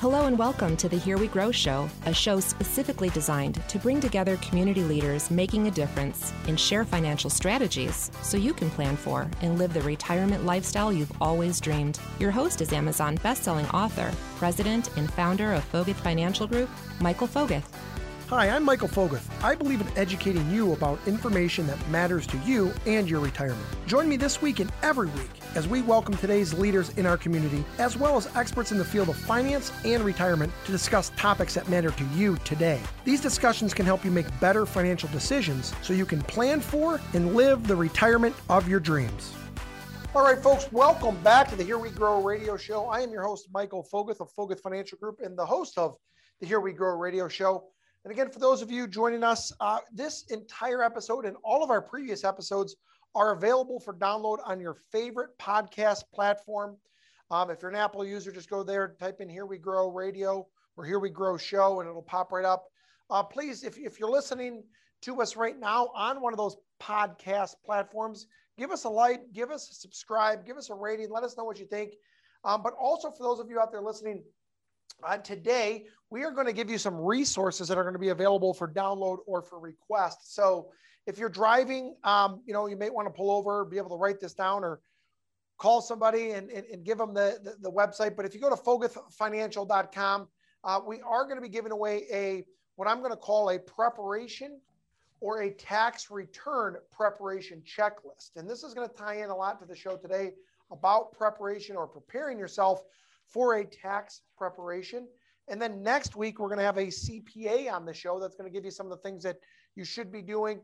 Hello 0.00 0.26
and 0.26 0.38
welcome 0.38 0.76
to 0.76 0.88
the 0.88 0.96
Here 0.96 1.18
We 1.18 1.26
Grow 1.26 1.50
Show, 1.50 1.88
a 2.06 2.14
show 2.14 2.38
specifically 2.38 3.10
designed 3.10 3.60
to 3.68 3.80
bring 3.80 3.98
together 4.00 4.36
community 4.36 4.84
leaders 4.84 5.28
making 5.28 5.66
a 5.66 5.72
difference 5.72 6.32
and 6.46 6.58
share 6.58 6.84
financial 6.84 7.28
strategies 7.28 8.12
so 8.22 8.36
you 8.36 8.54
can 8.54 8.70
plan 8.70 8.96
for 8.96 9.28
and 9.42 9.58
live 9.58 9.74
the 9.74 9.80
retirement 9.80 10.46
lifestyle 10.46 10.92
you've 10.92 11.20
always 11.20 11.60
dreamed. 11.60 11.98
Your 12.20 12.30
host 12.30 12.60
is 12.60 12.72
Amazon 12.72 13.18
bestselling 13.18 13.74
author, 13.74 14.12
president, 14.36 14.96
and 14.96 15.12
founder 15.12 15.52
of 15.52 15.68
Foguth 15.72 15.96
Financial 15.96 16.46
Group, 16.46 16.70
Michael 17.00 17.26
Foguth. 17.26 17.64
Hi, 18.30 18.50
I'm 18.50 18.62
Michael 18.62 18.88
Foguth. 18.88 19.26
I 19.42 19.54
believe 19.54 19.80
in 19.80 19.88
educating 19.96 20.50
you 20.50 20.74
about 20.74 20.98
information 21.06 21.66
that 21.66 21.88
matters 21.88 22.26
to 22.26 22.36
you 22.44 22.74
and 22.84 23.08
your 23.08 23.20
retirement. 23.20 23.64
Join 23.86 24.06
me 24.06 24.18
this 24.18 24.42
week 24.42 24.60
and 24.60 24.70
every 24.82 25.08
week 25.08 25.30
as 25.54 25.66
we 25.66 25.80
welcome 25.80 26.14
today's 26.14 26.52
leaders 26.52 26.90
in 26.98 27.06
our 27.06 27.16
community, 27.16 27.64
as 27.78 27.96
well 27.96 28.18
as 28.18 28.28
experts 28.36 28.70
in 28.70 28.76
the 28.76 28.84
field 28.84 29.08
of 29.08 29.16
finance 29.16 29.72
and 29.82 30.04
retirement 30.04 30.52
to 30.66 30.72
discuss 30.72 31.10
topics 31.16 31.54
that 31.54 31.70
matter 31.70 31.90
to 31.90 32.04
you 32.08 32.36
today. 32.44 32.78
These 33.06 33.22
discussions 33.22 33.72
can 33.72 33.86
help 33.86 34.04
you 34.04 34.10
make 34.10 34.26
better 34.40 34.66
financial 34.66 35.08
decisions 35.08 35.72
so 35.80 35.94
you 35.94 36.04
can 36.04 36.20
plan 36.20 36.60
for 36.60 37.00
and 37.14 37.34
live 37.34 37.66
the 37.66 37.76
retirement 37.76 38.36
of 38.50 38.68
your 38.68 38.78
dreams. 38.78 39.32
All 40.14 40.22
right, 40.22 40.38
folks, 40.38 40.70
welcome 40.70 41.16
back 41.22 41.48
to 41.48 41.56
the 41.56 41.64
Here 41.64 41.78
We 41.78 41.88
Grow 41.88 42.22
radio 42.22 42.58
show. 42.58 42.88
I 42.88 43.00
am 43.00 43.10
your 43.10 43.22
host, 43.22 43.48
Michael 43.54 43.88
Foguth 43.90 44.20
of 44.20 44.30
Foguth 44.38 44.60
Financial 44.60 44.98
Group, 44.98 45.20
and 45.22 45.34
the 45.34 45.46
host 45.46 45.78
of 45.78 45.96
the 46.42 46.46
Here 46.46 46.60
We 46.60 46.74
Grow 46.74 46.94
radio 46.98 47.26
show. 47.26 47.64
And 48.08 48.16
again, 48.16 48.30
for 48.30 48.38
those 48.38 48.62
of 48.62 48.70
you 48.70 48.86
joining 48.86 49.22
us, 49.22 49.52
uh, 49.60 49.80
this 49.92 50.22
entire 50.30 50.82
episode 50.82 51.26
and 51.26 51.36
all 51.44 51.62
of 51.62 51.68
our 51.68 51.82
previous 51.82 52.24
episodes 52.24 52.76
are 53.14 53.34
available 53.34 53.78
for 53.78 53.92
download 53.92 54.38
on 54.46 54.58
your 54.60 54.78
favorite 54.90 55.36
podcast 55.38 56.04
platform. 56.14 56.78
Um, 57.30 57.50
if 57.50 57.60
you're 57.60 57.70
an 57.70 57.76
Apple 57.76 58.06
user, 58.06 58.32
just 58.32 58.48
go 58.48 58.62
there, 58.62 58.96
type 58.98 59.20
in 59.20 59.28
Here 59.28 59.44
We 59.44 59.58
Grow 59.58 59.90
Radio 59.90 60.46
or 60.78 60.86
Here 60.86 60.98
We 60.98 61.10
Grow 61.10 61.36
Show, 61.36 61.80
and 61.80 61.88
it'll 61.90 62.00
pop 62.00 62.32
right 62.32 62.46
up. 62.46 62.68
Uh, 63.10 63.22
please, 63.22 63.62
if, 63.62 63.76
if 63.76 64.00
you're 64.00 64.10
listening 64.10 64.62
to 65.02 65.20
us 65.20 65.36
right 65.36 65.60
now 65.60 65.90
on 65.94 66.22
one 66.22 66.32
of 66.32 66.38
those 66.38 66.56
podcast 66.80 67.56
platforms, 67.62 68.26
give 68.56 68.70
us 68.70 68.84
a 68.84 68.88
like, 68.88 69.34
give 69.34 69.50
us 69.50 69.70
a 69.70 69.74
subscribe, 69.74 70.46
give 70.46 70.56
us 70.56 70.70
a 70.70 70.74
rating, 70.74 71.10
let 71.10 71.24
us 71.24 71.36
know 71.36 71.44
what 71.44 71.58
you 71.58 71.66
think. 71.66 71.92
Um, 72.42 72.62
but 72.62 72.72
also 72.80 73.10
for 73.10 73.22
those 73.22 73.38
of 73.38 73.50
you 73.50 73.60
out 73.60 73.70
there 73.70 73.82
listening, 73.82 74.22
uh, 75.06 75.18
today, 75.18 75.86
we 76.10 76.24
are 76.24 76.30
going 76.30 76.46
to 76.46 76.52
give 76.52 76.70
you 76.70 76.78
some 76.78 76.96
resources 76.96 77.68
that 77.68 77.76
are 77.76 77.82
going 77.82 77.94
to 77.94 77.98
be 77.98 78.08
available 78.08 78.54
for 78.54 78.68
download 78.68 79.18
or 79.26 79.42
for 79.42 79.58
request. 79.58 80.34
So 80.34 80.70
if 81.06 81.18
you're 81.18 81.28
driving, 81.28 81.96
um, 82.04 82.42
you 82.46 82.52
know, 82.52 82.66
you 82.66 82.76
may 82.76 82.90
want 82.90 83.06
to 83.06 83.12
pull 83.12 83.30
over, 83.30 83.64
be 83.64 83.78
able 83.78 83.90
to 83.90 83.96
write 83.96 84.20
this 84.20 84.34
down 84.34 84.64
or 84.64 84.80
call 85.58 85.82
somebody 85.82 86.30
and, 86.30 86.50
and, 86.50 86.64
and 86.66 86.84
give 86.84 86.98
them 86.98 87.12
the, 87.12 87.38
the, 87.42 87.56
the, 87.60 87.70
website. 87.70 88.16
But 88.16 88.24
if 88.24 88.34
you 88.34 88.40
go 88.40 88.48
to 88.48 88.56
foguthfinancial.com, 88.56 90.28
uh, 90.64 90.80
we 90.86 91.00
are 91.02 91.24
going 91.24 91.36
to 91.36 91.42
be 91.42 91.48
giving 91.48 91.72
away 91.72 92.04
a, 92.12 92.44
what 92.76 92.88
I'm 92.88 92.98
going 92.98 93.10
to 93.10 93.16
call 93.16 93.50
a 93.50 93.58
preparation 93.58 94.60
or 95.20 95.42
a 95.42 95.50
tax 95.50 96.10
return 96.10 96.76
preparation 96.92 97.62
checklist. 97.66 98.36
And 98.36 98.48
this 98.48 98.62
is 98.62 98.72
going 98.72 98.88
to 98.88 98.94
tie 98.94 99.16
in 99.16 99.30
a 99.30 99.36
lot 99.36 99.58
to 99.60 99.66
the 99.66 99.74
show 99.74 99.96
today 99.96 100.32
about 100.70 101.12
preparation 101.12 101.74
or 101.74 101.86
preparing 101.86 102.38
yourself 102.38 102.84
for 103.26 103.56
a 103.56 103.64
tax 103.64 104.22
preparation. 104.36 105.08
And 105.50 105.60
then 105.60 105.82
next 105.82 106.16
week, 106.16 106.38
we're 106.38 106.48
going 106.48 106.58
to 106.58 106.64
have 106.64 106.76
a 106.76 106.86
CPA 106.86 107.72
on 107.72 107.84
the 107.84 107.94
show 107.94 108.20
that's 108.20 108.36
going 108.36 108.50
to 108.50 108.54
give 108.54 108.64
you 108.64 108.70
some 108.70 108.86
of 108.86 108.90
the 108.90 108.98
things 108.98 109.22
that 109.24 109.38
you 109.74 109.84
should 109.84 110.12
be 110.12 110.22
doing, 110.22 110.60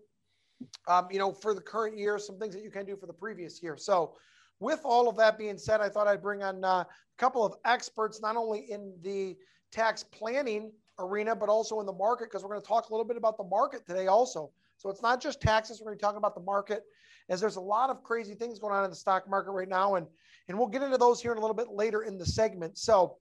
um, 0.89 1.09
you 1.11 1.19
know, 1.19 1.33
for 1.33 1.55
the 1.55 1.61
current 1.61 1.99
year, 1.99 2.19
some 2.19 2.39
things 2.39 2.55
that 2.55 2.63
you 2.63 2.71
can 2.71 2.85
do 2.85 2.97
for 2.97 3.07
the 3.07 3.13
previous 3.13 3.63
year. 3.63 3.77
So, 3.77 4.15
with 4.61 4.81
all 4.85 5.09
of 5.09 5.17
that 5.17 5.37
being 5.37 5.59
said, 5.59 5.81
I 5.81 5.89
thought 5.89 6.07
I'd 6.07 6.23
bring 6.23 6.43
on 6.43 6.65
uh, 6.65 6.69
a 6.69 6.87
couple 7.19 7.45
of 7.45 7.55
experts, 7.65 8.21
not 8.21 8.37
only 8.37 8.71
in 8.71 8.95
the 9.03 9.37
tax 9.73 10.05
planning 10.05 10.71
arena, 10.99 11.35
but 11.35 11.49
also 11.49 11.81
in 11.81 11.87
the 11.87 11.93
market, 11.93 12.27
because 12.27 12.43
we're 12.43 12.51
going 12.51 12.61
to 12.61 12.67
talk 12.67 12.89
a 12.89 12.93
little 12.93 13.07
bit 13.07 13.17
about 13.17 13.37
the 13.37 13.45
market 13.45 13.87
today 13.87 14.07
also. 14.07 14.51
So, 14.77 14.91
it's 14.91 15.03
not 15.03 15.21
just 15.21 15.41
taxes, 15.41 15.81
we're 15.81 15.91
going 15.91 15.99
to 15.99 16.03
talking 16.03 16.19
about 16.19 16.35
the 16.35 16.43
market, 16.43 16.83
as 17.31 17.41
there's 17.41 17.57
a 17.57 17.61
lot 17.61 17.91
of 17.91 18.03
crazy 18.03 18.35
things 18.35 18.59
going 18.59 18.75
on 18.75 18.85
in 18.85 18.91
the 18.91 18.97
stock 18.97 19.29
market 19.29 19.53
right 19.53 19.69
now. 19.69 19.95
And 19.95 20.07
and 20.49 20.59
we'll 20.59 20.69
get 20.69 20.83
into 20.83 20.99
those 20.99 21.23
here 21.23 21.33
in 21.33 21.39
a 21.39 21.41
little 21.41 21.57
bit 21.57 21.71
later 21.71 22.03
in 22.03 22.19
the 22.19 22.27
segment. 22.27 22.77
So, 22.77 23.17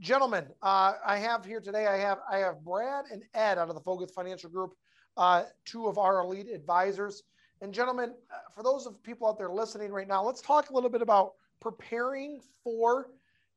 gentlemen, 0.00 0.46
uh, 0.62 0.94
I 1.04 1.18
have 1.18 1.44
here 1.44 1.60
today, 1.60 1.86
I 1.86 1.96
have 1.98 2.18
I 2.30 2.38
have 2.38 2.64
Brad 2.64 3.06
and 3.10 3.22
Ed 3.34 3.58
out 3.58 3.68
of 3.68 3.74
the 3.74 3.80
Foguth 3.80 4.12
Financial 4.12 4.50
Group, 4.50 4.74
uh, 5.16 5.44
two 5.64 5.86
of 5.86 5.98
our 5.98 6.20
elite 6.20 6.48
advisors. 6.52 7.22
And 7.62 7.72
gentlemen, 7.72 8.14
uh, 8.30 8.36
for 8.54 8.62
those 8.62 8.86
of 8.86 9.02
people 9.02 9.26
out 9.26 9.38
there 9.38 9.50
listening 9.50 9.90
right 9.90 10.06
now, 10.06 10.22
let's 10.22 10.42
talk 10.42 10.70
a 10.70 10.74
little 10.74 10.90
bit 10.90 11.00
about 11.02 11.32
preparing 11.60 12.40
for 12.62 13.08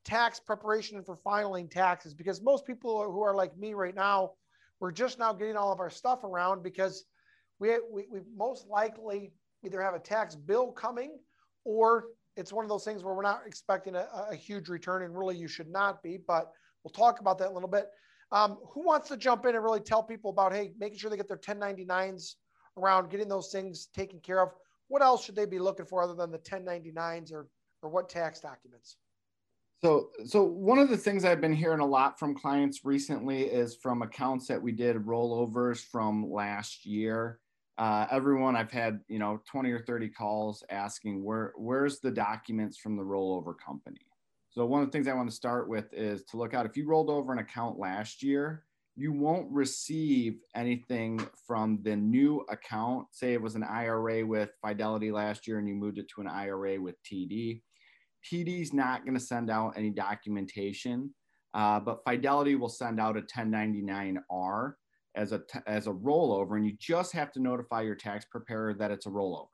tax 0.05 0.39
preparation 0.39 0.95
and 0.95 1.05
for 1.05 1.17
filing 1.17 1.67
taxes 1.67 2.13
because 2.13 2.41
most 2.41 2.65
people 2.65 3.03
who 3.11 3.21
are 3.21 3.35
like 3.35 3.57
me 3.57 3.73
right 3.73 3.95
now, 3.95 4.31
we're 4.79 4.91
just 4.91 5.19
now 5.19 5.33
getting 5.33 5.57
all 5.57 5.73
of 5.73 5.81
our 5.81 5.89
stuff 5.89 6.23
around 6.23 6.63
because 6.63 7.03
we, 7.59 7.77
we, 7.91 8.05
we 8.09 8.21
most 8.35 8.67
likely 8.67 9.33
either 9.65 9.81
have 9.81 9.93
a 9.93 9.99
tax 9.99 10.35
bill 10.35 10.71
coming 10.71 11.17
or 11.65 12.05
it's 12.39 12.53
one 12.53 12.63
of 12.63 12.69
those 12.69 12.85
things 12.85 13.03
where 13.03 13.13
we're 13.13 13.21
not 13.21 13.41
expecting 13.45 13.95
a, 13.95 14.07
a, 14.31 14.35
huge 14.35 14.69
return, 14.69 15.03
and 15.03 15.15
really 15.15 15.35
you 15.35 15.47
should 15.47 15.69
not 15.69 16.01
be. 16.01 16.17
But 16.25 16.51
we'll 16.83 16.91
talk 16.91 17.19
about 17.19 17.37
that 17.39 17.49
a 17.49 17.53
little 17.53 17.69
bit. 17.69 17.87
Um, 18.31 18.57
who 18.71 18.85
wants 18.85 19.09
to 19.09 19.17
jump 19.17 19.45
in 19.45 19.55
and 19.55 19.63
really 19.63 19.81
tell 19.81 20.01
people 20.01 20.31
about 20.31 20.53
hey, 20.53 20.71
making 20.79 20.99
sure 20.99 21.09
they 21.09 21.17
get 21.17 21.27
their 21.27 21.37
1099s 21.37 22.35
around 22.77 23.09
getting 23.09 23.27
those 23.27 23.51
things 23.51 23.89
taken 23.93 24.19
care 24.21 24.41
of? 24.41 24.49
What 24.87 25.01
else 25.01 25.25
should 25.25 25.35
they 25.35 25.45
be 25.45 25.59
looking 25.59 25.85
for 25.85 26.01
other 26.01 26.15
than 26.15 26.31
the 26.31 26.39
1099s 26.39 27.33
or 27.33 27.47
or 27.81 27.89
what 27.89 28.09
tax 28.09 28.39
documents? 28.39 28.97
So, 29.81 30.09
so 30.25 30.43
one 30.43 30.77
of 30.77 30.89
the 30.89 30.97
things 30.97 31.23
I've 31.23 31.39
been 31.39 31.53
hearing 31.53 31.79
a 31.79 31.85
lot 31.85 32.19
from 32.19 32.35
clients 32.35 32.83
recently 32.83 33.43
is 33.43 33.75
from 33.75 34.01
accounts 34.01 34.47
that 34.47 34.61
we 34.61 34.73
did 34.73 34.97
rollovers 34.97 35.79
from 35.79 36.29
last 36.29 36.85
year 36.85 37.39
uh, 37.79 38.05
everyone 38.11 38.57
I've 38.57 38.71
had, 38.71 38.99
you 39.07 39.19
know, 39.19 39.41
20 39.49 39.71
or 39.71 39.79
30 39.79 40.09
calls 40.09 40.63
asking 40.69 41.23
where 41.23 41.53
where's 41.55 42.01
the 42.01 42.11
documents 42.11 42.77
from 42.77 42.97
the 42.97 43.03
rollover 43.03 43.53
company. 43.57 44.05
So 44.49 44.65
one 44.65 44.81
of 44.81 44.87
the 44.87 44.91
things 44.91 45.07
I 45.07 45.13
want 45.13 45.29
to 45.29 45.35
start 45.35 45.69
with 45.69 45.93
is 45.93 46.23
to 46.25 46.37
look 46.37 46.53
out 46.53 46.65
if 46.65 46.75
you 46.75 46.85
rolled 46.85 47.09
over 47.09 47.31
an 47.31 47.39
account 47.39 47.79
last 47.79 48.21
year, 48.21 48.65
you 48.97 49.13
won't 49.13 49.49
receive 49.49 50.39
anything 50.55 51.25
from 51.47 51.79
the 51.83 51.95
new 51.95 52.45
account. 52.49 53.07
Say 53.11 53.31
it 53.31 53.41
was 53.41 53.55
an 53.55 53.63
IRA 53.63 54.25
with 54.25 54.49
Fidelity 54.61 55.09
last 55.09 55.47
year 55.47 55.59
and 55.59 55.67
you 55.67 55.73
moved 55.73 55.99
it 55.99 56.09
to 56.15 56.21
an 56.21 56.27
IRA 56.27 56.81
with 56.81 57.01
TD. 57.03 57.61
TD's 58.29 58.73
not 58.73 59.05
going 59.05 59.17
to 59.17 59.23
send 59.23 59.49
out 59.49 59.75
any 59.77 59.89
documentation, 59.89 61.13
uh, 61.53 61.79
but 61.79 62.03
Fidelity 62.05 62.55
will 62.55 62.67
send 62.67 62.99
out 62.99 63.15
a 63.15 63.21
1099R 63.21 64.73
as 65.15 65.31
a 65.31 65.41
as 65.67 65.87
a 65.87 65.91
rollover, 65.91 66.55
and 66.55 66.65
you 66.65 66.73
just 66.79 67.13
have 67.13 67.31
to 67.33 67.41
notify 67.41 67.81
your 67.81 67.95
tax 67.95 68.25
preparer 68.25 68.73
that 68.75 68.91
it's 68.91 69.05
a 69.05 69.09
rollover. 69.09 69.47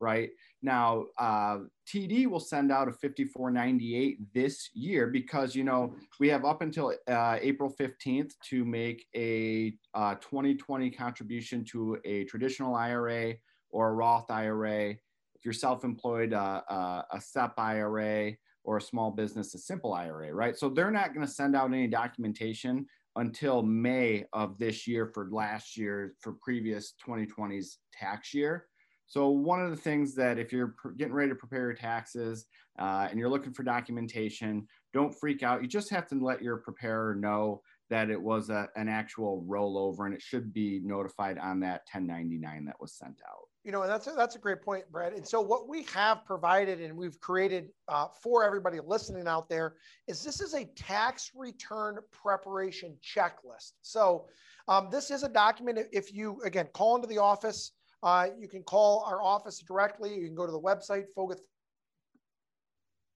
Right 0.00 0.30
now, 0.60 1.04
uh, 1.18 1.58
TD 1.88 2.26
will 2.26 2.40
send 2.40 2.72
out 2.72 2.88
a 2.88 2.92
5498 2.92 4.18
this 4.34 4.68
year 4.74 5.06
because 5.06 5.54
you 5.54 5.64
know 5.64 5.94
we 6.20 6.28
have 6.28 6.44
up 6.44 6.62
until 6.62 6.92
uh, 7.08 7.38
April 7.40 7.72
15th 7.80 8.32
to 8.50 8.64
make 8.64 9.06
a 9.14 9.74
uh, 9.94 10.16
2020 10.16 10.90
contribution 10.90 11.64
to 11.66 11.98
a 12.04 12.24
traditional 12.24 12.74
IRA 12.74 13.34
or 13.70 13.90
a 13.90 13.92
Roth 13.92 14.30
IRA. 14.30 14.90
If 14.90 15.44
you're 15.44 15.54
self-employed, 15.54 16.32
uh, 16.32 16.62
uh, 16.68 17.02
a 17.10 17.20
SEP 17.20 17.58
IRA 17.58 18.32
or 18.64 18.78
a 18.78 18.80
small 18.80 19.10
business, 19.10 19.54
a 19.54 19.58
simple 19.58 19.92
IRA, 19.92 20.32
right? 20.32 20.56
So 20.56 20.68
they're 20.68 20.90
not 20.90 21.14
going 21.14 21.26
to 21.26 21.32
send 21.32 21.54
out 21.54 21.66
any 21.66 21.86
documentation 21.86 22.86
until 23.16 23.62
May 23.62 24.24
of 24.32 24.58
this 24.58 24.86
year 24.86 25.06
for 25.06 25.28
last 25.30 25.76
year 25.76 26.14
for 26.20 26.32
previous 26.42 26.94
2020's 27.06 27.78
tax 27.92 28.34
year. 28.34 28.66
So 29.06 29.28
one 29.28 29.62
of 29.62 29.70
the 29.70 29.76
things 29.76 30.14
that 30.16 30.38
if 30.38 30.52
you're 30.52 30.74
getting 30.96 31.12
ready 31.12 31.30
to 31.30 31.36
prepare 31.36 31.60
your 31.60 31.74
taxes 31.74 32.46
uh, 32.78 33.06
and 33.10 33.18
you're 33.18 33.28
looking 33.28 33.52
for 33.52 33.62
documentation, 33.62 34.66
don't 34.92 35.14
freak 35.14 35.42
out. 35.42 35.62
You 35.62 35.68
just 35.68 35.90
have 35.90 36.08
to 36.08 36.24
let 36.24 36.42
your 36.42 36.56
preparer 36.56 37.14
know 37.14 37.62
that 37.90 38.10
it 38.10 38.20
was 38.20 38.50
a, 38.50 38.68
an 38.76 38.88
actual 38.88 39.44
rollover 39.48 40.06
and 40.06 40.14
it 40.14 40.22
should 40.22 40.52
be 40.52 40.80
notified 40.82 41.38
on 41.38 41.60
that 41.60 41.82
1099 41.92 42.64
that 42.64 42.80
was 42.80 42.94
sent 42.94 43.20
out 43.28 43.48
you 43.64 43.72
know, 43.72 43.82
and 43.82 43.90
that's 43.90 44.06
a, 44.06 44.10
that's 44.10 44.36
a 44.36 44.38
great 44.38 44.60
point, 44.62 44.84
Brad. 44.92 45.14
And 45.14 45.26
so 45.26 45.40
what 45.40 45.68
we 45.68 45.84
have 45.84 46.24
provided 46.26 46.80
and 46.80 46.94
we've 46.96 47.18
created 47.20 47.70
uh, 47.88 48.08
for 48.22 48.44
everybody 48.44 48.78
listening 48.84 49.26
out 49.26 49.48
there 49.48 49.76
is 50.06 50.22
this 50.22 50.40
is 50.42 50.52
a 50.52 50.66
tax 50.76 51.32
return 51.34 51.98
preparation 52.12 52.96
checklist. 53.02 53.72
So 53.80 54.26
um, 54.68 54.88
this 54.90 55.10
is 55.10 55.22
a 55.22 55.28
document. 55.28 55.78
If 55.92 56.12
you 56.12 56.40
again 56.44 56.68
call 56.74 56.96
into 56.96 57.08
the 57.08 57.18
office, 57.18 57.72
uh, 58.02 58.28
you 58.38 58.48
can 58.48 58.62
call 58.62 59.02
our 59.08 59.22
office 59.22 59.60
directly. 59.60 60.14
You 60.14 60.26
can 60.26 60.34
go 60.34 60.44
to 60.44 60.52
the 60.52 60.60
website. 60.60 61.04
Foguth 61.16 61.40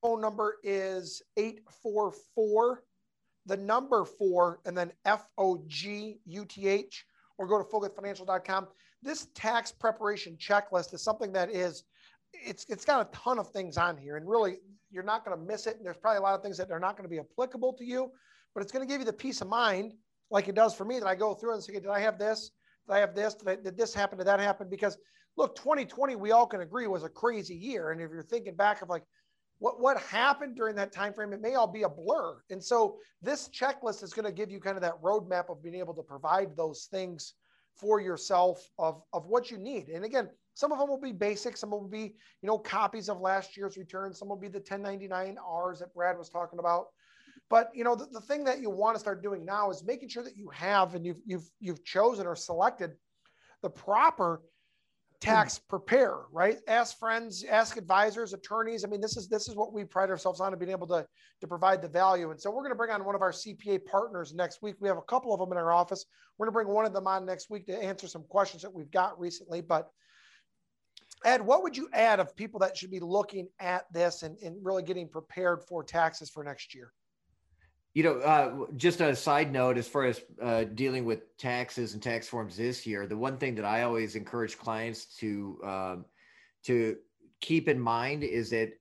phone 0.00 0.21
number 0.21 0.56
is 0.62 1.23
844 1.37 2.85
the 3.49 3.56
number 3.56 4.05
four 4.05 4.61
and 4.67 4.77
then 4.77 4.93
F 5.05 5.27
O 5.39 5.65
G 5.67 6.21
U 6.27 6.45
T 6.45 6.69
H 6.69 7.05
or 7.39 7.47
go 7.49 7.59
to 7.59 7.65
foguthfinancial.com 7.65 8.69
this 9.03 9.29
tax 9.35 9.73
preparation 9.73 10.37
checklist 10.37 10.93
is 10.95 11.03
something 11.03 11.33
that 11.33 11.50
is 11.50 11.85
it's 12.33 12.67
it's 12.69 12.85
got 12.85 13.00
a 13.00 13.17
ton 13.17 13.39
of 13.39 13.49
things 13.50 13.77
on 13.77 13.97
here 13.97 14.17
and 14.17 14.29
really 14.29 14.59
you're 14.91 15.03
not 15.03 15.25
going 15.25 15.39
to 15.39 15.45
miss 15.45 15.67
it. 15.67 15.77
And 15.77 15.85
there's 15.85 15.97
probably 15.97 16.19
a 16.19 16.23
lot 16.23 16.35
of 16.35 16.43
things 16.43 16.56
that 16.59 16.71
are 16.71 16.81
not 16.81 16.97
going 16.97 17.09
to 17.09 17.11
be 17.11 17.21
applicable 17.21 17.75
to 17.75 17.85
you, 17.85 18.11
but 18.55 18.62
it's 18.62 18.73
going 18.73 18.87
to 18.87 18.93
give 18.93 19.00
you 19.00 19.06
the 19.06 19.12
peace 19.12 19.41
of 19.41 19.49
mind, 19.49 19.93
like 20.31 20.49
it 20.49 20.55
does 20.55 20.75
for 20.75 20.85
me, 20.85 20.99
that 20.99 21.06
I 21.06 21.15
go 21.15 21.35
through 21.35 21.55
and 21.55 21.62
say, 21.62 21.75
did 21.75 21.87
I 21.87 22.00
have 22.00 22.19
this? 22.19 22.50
Did 22.87 22.95
I 22.95 22.99
have 22.99 23.15
this? 23.15 23.35
Did, 23.35 23.49
I, 23.49 23.56
did 23.56 23.77
this 23.77 23.95
happen? 23.95 24.19
Did 24.19 24.27
that 24.27 24.41
happen? 24.41 24.69
Because 24.69 24.97
look, 25.37 25.56
2020, 25.56 26.17
we 26.17 26.33
all 26.33 26.47
can 26.47 26.62
agree 26.62 26.87
was 26.87 27.05
a 27.05 27.09
crazy 27.09 27.55
year. 27.55 27.91
And 27.91 28.00
if 28.00 28.11
you're 28.11 28.23
thinking 28.23 28.56
back 28.56 28.83
of 28.83 28.89
like 28.89 29.05
what 29.59 29.81
what 29.81 29.99
happened 29.99 30.56
during 30.56 30.77
that 30.77 30.93
time 30.93 31.12
frame, 31.12 31.33
it 31.33 31.41
may 31.41 31.55
all 31.55 31.67
be 31.67 31.83
a 31.83 31.89
blur. 31.89 32.37
And 32.50 32.62
so 32.62 32.97
this 33.21 33.49
checklist 33.49 34.03
is 34.03 34.12
going 34.12 34.25
to 34.25 34.33
give 34.33 34.50
you 34.50 34.61
kind 34.61 34.77
of 34.77 34.83
that 34.83 35.00
roadmap 35.03 35.50
of 35.50 35.62
being 35.62 35.75
able 35.75 35.95
to 35.95 36.03
provide 36.03 36.56
those 36.56 36.89
things 36.91 37.35
for 37.79 38.01
yourself 38.01 38.71
of, 38.79 39.03
of 39.13 39.27
what 39.27 39.51
you 39.51 39.59
need. 39.59 39.89
And 39.89 40.05
again, 40.05 40.29
some 40.55 40.73
of 40.73 40.79
them 40.79 40.89
will 40.89 41.01
be 41.01 41.13
basic, 41.13 41.57
some 41.57 41.71
will 41.71 41.87
be, 41.87 42.17
you 42.43 42.47
know, 42.47 42.59
copies 42.59 43.09
of 43.09 43.21
last 43.21 43.57
year's 43.57 43.77
returns, 43.77 44.19
some 44.19 44.29
will 44.29 44.37
be 44.37 44.49
the 44.49 44.61
1099Rs 44.61 45.79
that 45.79 45.95
Brad 45.95 46.19
was 46.19 46.29
talking 46.29 46.59
about. 46.59 46.87
But 47.51 47.71
you 47.75 47.85
know, 47.85 47.95
the, 47.95 48.07
the 48.07 48.21
thing 48.21 48.45
that 48.45 48.61
you 48.61 48.71
want 48.71 48.97
to 48.97 49.01
start 49.01 49.23
doing 49.23 49.45
now 49.45 49.71
is 49.71 49.83
making 49.85 50.09
sure 50.09 50.23
that 50.23 50.37
you 50.37 50.51
have 50.51 50.95
and 50.95 51.07
you've 51.07 51.21
you've 51.25 51.49
you've 51.61 51.85
chosen 51.85 52.27
or 52.27 52.37
selected 52.37 52.93
the 53.63 53.71
proper 53.71 54.43
Hmm. 55.23 55.31
tax 55.31 55.59
prepare, 55.59 56.17
right? 56.32 56.59
Ask 56.69 56.99
friends, 56.99 57.44
ask 57.44 57.76
advisors, 57.76 58.32
attorneys. 58.35 58.85
I 58.85 58.88
mean, 58.88 59.00
this 59.00 59.17
is 59.17 59.29
this 59.29 59.49
is 59.49 59.56
what 59.56 59.73
we 59.73 59.85
pride 59.85 60.11
ourselves 60.11 60.41
on 60.41 60.56
being 60.59 60.70
able 60.70 60.87
to 60.88 61.06
to 61.41 61.47
provide 61.47 61.82
the 61.82 61.88
value. 61.88 62.31
And 62.31 62.41
so 62.41 62.50
we're 62.50 62.62
going 62.62 62.70
to 62.70 62.76
bring 62.76 62.91
on 62.91 63.05
one 63.05 63.15
of 63.15 63.23
our 63.23 63.32
CPA 63.32 63.85
partners 63.85 64.32
next 64.32 64.62
week. 64.62 64.76
We 64.81 64.88
have 64.88 64.99
a 64.99 65.03
couple 65.03 65.35
of 65.35 65.41
them 65.41 65.50
in 65.53 65.59
our 65.59 65.73
office. 65.73 66.05
We're 66.37 66.47
going 66.47 66.53
to 66.53 66.65
bring 66.65 66.75
one 66.75 66.85
of 66.85 66.93
them 66.93 67.06
on 67.06 67.26
next 67.26 67.50
week 67.50 67.67
to 67.67 67.82
answer 67.82 68.06
some 68.06 68.25
questions 68.29 68.62
that 68.62 68.73
we've 68.73 68.91
got 68.91 69.19
recently. 69.19 69.61
But 69.61 69.91
Ed, 71.25 71.41
what 71.41 71.64
would 71.64 71.76
you 71.76 71.88
add 71.93 72.21
of 72.21 72.37
people 72.37 72.61
that 72.61 72.76
should 72.76 72.93
be 72.93 73.00
looking 73.00 73.49
at 73.59 73.93
this 73.93 74.23
and, 74.23 74.38
and 74.38 74.56
really 74.64 74.85
getting 74.85 75.09
prepared 75.09 75.64
for 75.64 75.82
taxes 75.82 76.31
for 76.31 76.44
next 76.44 76.75
year? 76.75 76.93
You 77.99 78.05
know, 78.05 78.19
uh, 78.21 78.67
just 78.77 79.00
a 79.00 79.17
side 79.17 79.53
note 79.53 79.77
as 79.77 79.89
far 79.89 80.05
as 80.05 80.21
uh, 80.41 80.62
dealing 80.73 81.05
with 81.05 81.37
taxes 81.37 81.95
and 81.95 82.00
tax 82.00 82.29
forms 82.29 82.56
this 82.56 82.87
year, 82.87 83.09
the 83.09 83.17
one 83.17 83.39
thing 83.39 83.56
that 83.56 83.65
I 83.65 83.83
always 83.83 84.15
encourage 84.15 84.56
clients 84.56 85.06
to 85.17 85.59
um, 85.65 86.05
to 86.62 86.97
keep 87.41 87.69
in 87.69 87.81
mind 87.81 88.23
is 88.23 88.50
that 88.50 88.79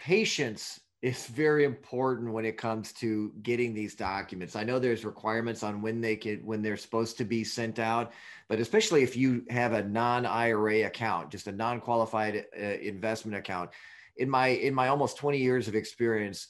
patience 0.00 0.80
is 1.02 1.26
very 1.42 1.62
important 1.62 2.32
when 2.32 2.44
it 2.44 2.58
comes 2.58 2.92
to 2.94 3.32
getting 3.44 3.74
these 3.74 3.94
documents. 3.94 4.56
I 4.56 4.64
know 4.64 4.80
there's 4.80 5.04
requirements 5.04 5.62
on 5.62 5.80
when 5.80 6.00
they 6.00 6.16
can 6.16 6.44
when 6.44 6.62
they're 6.62 6.76
supposed 6.76 7.18
to 7.18 7.24
be 7.24 7.44
sent 7.44 7.78
out, 7.78 8.12
but 8.48 8.58
especially 8.58 9.04
if 9.04 9.16
you 9.16 9.44
have 9.50 9.72
a 9.72 9.84
non-IRA 9.84 10.82
account, 10.82 11.30
just 11.30 11.46
a 11.46 11.52
non-qualified 11.52 12.46
uh, 12.60 12.60
investment 12.60 13.36
account. 13.36 13.70
In 14.16 14.28
my 14.28 14.48
in 14.48 14.74
my 14.74 14.88
almost 14.88 15.16
20 15.16 15.38
years 15.38 15.68
of 15.68 15.76
experience, 15.76 16.48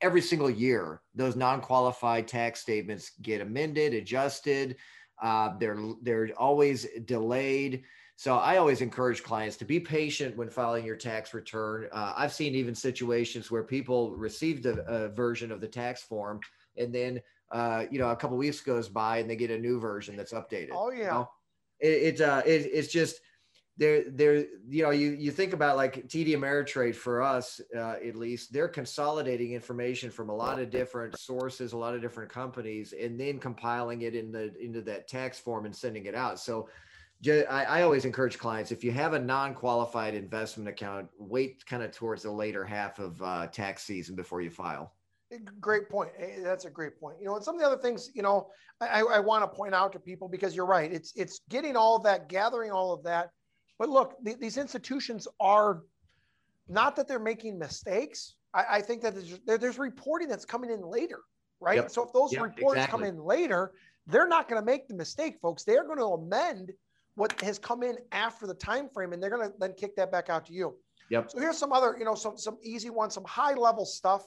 every 0.00 0.20
single 0.20 0.50
year, 0.50 1.00
those 1.14 1.36
non-qualified 1.36 2.28
tax 2.28 2.60
statements 2.60 3.12
get 3.22 3.40
amended, 3.40 3.94
adjusted. 3.94 4.76
Uh, 5.22 5.56
they're 5.58 5.78
they're 6.02 6.30
always 6.36 6.86
delayed. 7.04 7.82
So 8.16 8.36
I 8.36 8.56
always 8.56 8.80
encourage 8.80 9.22
clients 9.22 9.56
to 9.58 9.64
be 9.64 9.78
patient 9.78 10.36
when 10.36 10.50
filing 10.50 10.84
your 10.84 10.96
tax 10.96 11.34
return. 11.34 11.88
Uh, 11.92 12.14
I've 12.16 12.32
seen 12.32 12.54
even 12.54 12.74
situations 12.74 13.50
where 13.50 13.62
people 13.62 14.16
received 14.16 14.66
a, 14.66 14.80
a 14.86 15.08
version 15.08 15.52
of 15.52 15.60
the 15.60 15.68
tax 15.68 16.02
form 16.02 16.40
and 16.76 16.94
then 16.94 17.20
uh, 17.50 17.84
you 17.90 17.98
know 17.98 18.10
a 18.10 18.16
couple 18.16 18.36
weeks 18.36 18.60
goes 18.60 18.88
by 18.88 19.18
and 19.18 19.30
they 19.30 19.36
get 19.36 19.50
a 19.50 19.58
new 19.58 19.80
version 19.80 20.16
that's 20.16 20.32
updated. 20.32 20.70
Oh 20.72 20.90
yeah. 20.90 20.98
You 20.98 21.04
know? 21.04 21.30
it, 21.80 21.88
it, 21.88 22.20
uh, 22.20 22.42
it 22.44 22.70
it's 22.72 22.92
just 22.92 23.20
there 23.78 24.10
there 24.10 24.44
you 24.68 24.82
know 24.82 24.90
you 24.90 25.10
you 25.12 25.30
think 25.30 25.52
about 25.52 25.76
like 25.76 26.06
TD 26.08 26.30
Ameritrade 26.30 26.96
for 26.96 27.22
us 27.22 27.60
uh, 27.76 27.94
at 28.04 28.16
least 28.16 28.52
they're 28.52 28.68
consolidating 28.68 29.52
information 29.52 30.10
from 30.10 30.28
a 30.28 30.34
lot 30.34 30.60
of 30.60 30.68
different 30.68 31.18
sources, 31.18 31.72
a 31.72 31.76
lot 31.76 31.94
of 31.94 32.02
different 32.02 32.30
companies, 32.30 32.92
and 32.92 33.18
then 33.18 33.38
compiling 33.38 34.02
it 34.02 34.14
in 34.14 34.32
the 34.32 34.52
into 34.60 34.82
that 34.82 35.06
tax 35.08 35.38
form 35.38 35.64
and 35.64 35.74
sending 35.74 36.04
it 36.06 36.14
out. 36.14 36.38
So. 36.38 36.68
I, 37.26 37.64
I 37.64 37.82
always 37.82 38.04
encourage 38.04 38.38
clients 38.38 38.70
if 38.70 38.84
you 38.84 38.92
have 38.92 39.12
a 39.12 39.18
non-qualified 39.18 40.14
investment 40.14 40.68
account, 40.68 41.08
wait 41.18 41.66
kind 41.66 41.82
of 41.82 41.90
towards 41.90 42.22
the 42.22 42.30
later 42.30 42.64
half 42.64 43.00
of 43.00 43.20
uh, 43.20 43.48
tax 43.48 43.82
season 43.82 44.14
before 44.14 44.40
you 44.40 44.50
file. 44.50 44.92
Great 45.60 45.90
point. 45.90 46.10
That's 46.44 46.64
a 46.64 46.70
great 46.70 47.00
point. 47.00 47.16
You 47.18 47.26
know, 47.26 47.34
and 47.34 47.44
some 47.44 47.56
of 47.56 47.60
the 47.60 47.66
other 47.66 47.82
things, 47.82 48.10
you 48.14 48.22
know, 48.22 48.50
I, 48.80 49.00
I 49.00 49.18
want 49.18 49.42
to 49.42 49.48
point 49.48 49.74
out 49.74 49.92
to 49.94 49.98
people 49.98 50.28
because 50.28 50.54
you're 50.54 50.64
right. 50.64 50.92
It's 50.92 51.12
it's 51.16 51.40
getting 51.48 51.74
all 51.74 51.96
of 51.96 52.04
that, 52.04 52.28
gathering 52.28 52.70
all 52.70 52.92
of 52.92 53.02
that, 53.02 53.32
but 53.78 53.88
look, 53.88 54.16
these 54.22 54.58
institutions 54.58 55.28
are 55.40 55.82
not 56.68 56.96
that 56.96 57.08
they're 57.08 57.18
making 57.18 57.58
mistakes. 57.58 58.34
I, 58.52 58.64
I 58.70 58.80
think 58.80 59.02
that 59.02 59.14
there's, 59.14 59.60
there's, 59.60 59.78
reporting 59.78 60.28
that's 60.28 60.44
coming 60.44 60.70
in 60.70 60.82
later, 60.82 61.20
right? 61.60 61.76
Yep. 61.76 61.90
So 61.90 62.04
if 62.04 62.12
those 62.12 62.32
yep, 62.32 62.42
reports 62.42 62.78
exactly. 62.78 63.00
come 63.00 63.08
in 63.08 63.22
later, 63.22 63.72
they're 64.06 64.28
not 64.28 64.48
going 64.48 64.60
to 64.60 64.66
make 64.66 64.88
the 64.88 64.94
mistake, 64.94 65.38
folks. 65.40 65.64
They're 65.64 65.84
going 65.84 65.98
to 65.98 66.06
amend 66.06 66.72
what 67.14 67.40
has 67.42 67.58
come 67.58 67.82
in 67.82 67.96
after 68.12 68.46
the 68.46 68.54
time 68.54 68.88
frame, 68.88 69.12
and 69.12 69.22
they're 69.22 69.30
going 69.30 69.48
to 69.48 69.54
then 69.58 69.74
kick 69.74 69.96
that 69.96 70.10
back 70.10 70.28
out 70.28 70.46
to 70.46 70.52
you. 70.52 70.74
Yep. 71.10 71.30
So 71.30 71.38
here's 71.38 71.56
some 71.56 71.72
other, 71.72 71.96
you 71.98 72.04
know, 72.04 72.14
some 72.14 72.36
some 72.36 72.58
easy 72.62 72.90
ones, 72.90 73.14
some 73.14 73.24
high 73.24 73.54
level 73.54 73.84
stuff. 73.84 74.26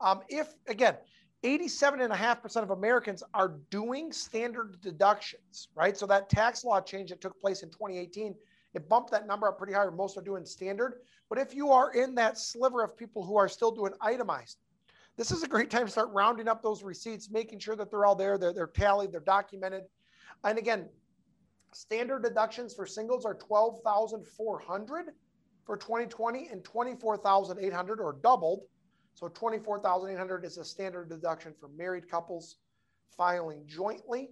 Um, 0.00 0.20
if 0.28 0.54
again, 0.66 0.96
87.5% 1.44 2.62
of 2.62 2.70
Americans 2.70 3.22
are 3.34 3.56
doing 3.70 4.12
standard 4.12 4.80
deductions, 4.80 5.68
right? 5.74 5.96
So 5.96 6.06
that 6.06 6.28
tax 6.28 6.64
law 6.64 6.80
change 6.80 7.10
that 7.10 7.20
took 7.20 7.40
place 7.40 7.62
in 7.62 7.68
2018 7.70 8.34
it 8.74 8.88
bumped 8.88 9.10
that 9.10 9.26
number 9.26 9.48
up 9.48 9.58
pretty 9.58 9.72
high. 9.72 9.84
Most 9.90 10.16
are 10.16 10.22
doing 10.22 10.44
standard. 10.44 11.00
But 11.28 11.38
if 11.38 11.54
you 11.54 11.70
are 11.70 11.92
in 11.92 12.14
that 12.16 12.38
sliver 12.38 12.82
of 12.82 12.96
people 12.96 13.24
who 13.24 13.36
are 13.36 13.48
still 13.48 13.70
doing 13.70 13.92
itemized, 14.00 14.58
this 15.16 15.30
is 15.30 15.42
a 15.42 15.48
great 15.48 15.70
time 15.70 15.84
to 15.84 15.92
start 15.92 16.08
rounding 16.12 16.48
up 16.48 16.62
those 16.62 16.82
receipts, 16.82 17.30
making 17.30 17.58
sure 17.58 17.76
that 17.76 17.90
they're 17.90 18.06
all 18.06 18.14
there, 18.14 18.38
they're, 18.38 18.52
they're 18.52 18.66
tallied, 18.66 19.12
they're 19.12 19.20
documented. 19.20 19.84
And 20.44 20.58
again, 20.58 20.88
standard 21.72 22.22
deductions 22.22 22.74
for 22.74 22.86
singles 22.86 23.26
are 23.26 23.34
12,400 23.34 25.06
for 25.64 25.76
2020 25.76 26.48
and 26.48 26.64
24,800 26.64 28.00
or 28.00 28.16
doubled. 28.22 28.62
So 29.14 29.28
24,800 29.28 30.44
is 30.44 30.56
a 30.56 30.64
standard 30.64 31.10
deduction 31.10 31.52
for 31.60 31.68
married 31.68 32.10
couples 32.10 32.56
filing 33.14 33.64
jointly 33.66 34.30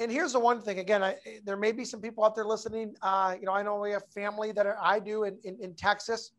and 0.00 0.10
here's 0.10 0.32
the 0.32 0.40
one 0.40 0.60
thing 0.60 0.78
again 0.78 1.02
I, 1.04 1.16
there 1.44 1.56
may 1.56 1.70
be 1.70 1.84
some 1.84 2.00
people 2.00 2.24
out 2.24 2.34
there 2.34 2.44
listening 2.44 2.94
uh, 3.02 3.36
you 3.38 3.46
know 3.46 3.52
i 3.52 3.62
know 3.62 3.78
we 3.78 3.92
have 3.92 4.04
family 4.12 4.50
that 4.52 4.66
are, 4.66 4.76
i 4.82 4.98
do 4.98 5.24
in, 5.24 5.38
in, 5.44 5.56
in, 5.60 5.74
texas. 5.74 6.32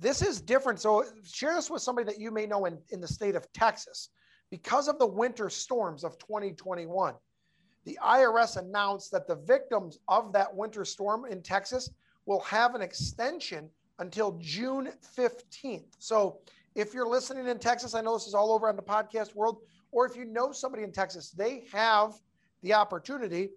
This 0.00 0.22
is 0.22 0.40
different. 0.40 0.78
So 0.78 1.02
share 1.24 1.54
this 1.54 1.68
with 1.68 1.82
somebody 1.82 2.04
that 2.04 2.20
you 2.20 2.30
may 2.30 2.46
know 2.46 2.66
in, 2.66 2.78
in 2.90 3.00
the 3.00 3.08
state 3.08 3.34
of 3.34 3.52
texas. 3.52 4.10
Because 4.48 4.86
of 4.86 4.96
the 5.00 5.06
winter 5.06 5.50
storms 5.50 6.04
of 6.04 6.18
2021 6.18 7.14
the 7.84 7.98
irs 8.04 8.56
announced 8.56 9.10
that 9.10 9.26
the 9.26 9.36
victims 9.36 9.98
of 10.08 10.32
that 10.32 10.54
winter 10.54 10.84
storm 10.84 11.24
in 11.24 11.42
texas 11.42 11.90
will 12.26 12.40
have 12.40 12.74
an 12.74 12.82
extension 12.82 13.68
until 13.98 14.38
june 14.40 14.90
15th 15.16 15.86
so 15.98 16.38
if 16.74 16.92
you're 16.92 17.08
listening 17.08 17.46
in 17.46 17.58
texas 17.58 17.94
i 17.94 18.00
know 18.00 18.14
this 18.14 18.26
is 18.26 18.34
all 18.34 18.52
over 18.52 18.68
on 18.68 18.76
the 18.76 18.82
podcast 18.82 19.34
world 19.34 19.58
or 19.90 20.04
if 20.04 20.16
you 20.16 20.24
know 20.24 20.52
somebody 20.52 20.82
in 20.82 20.92
texas 20.92 21.30
they 21.30 21.64
have 21.72 22.12
the 22.62 22.74
opportunity 22.74 23.50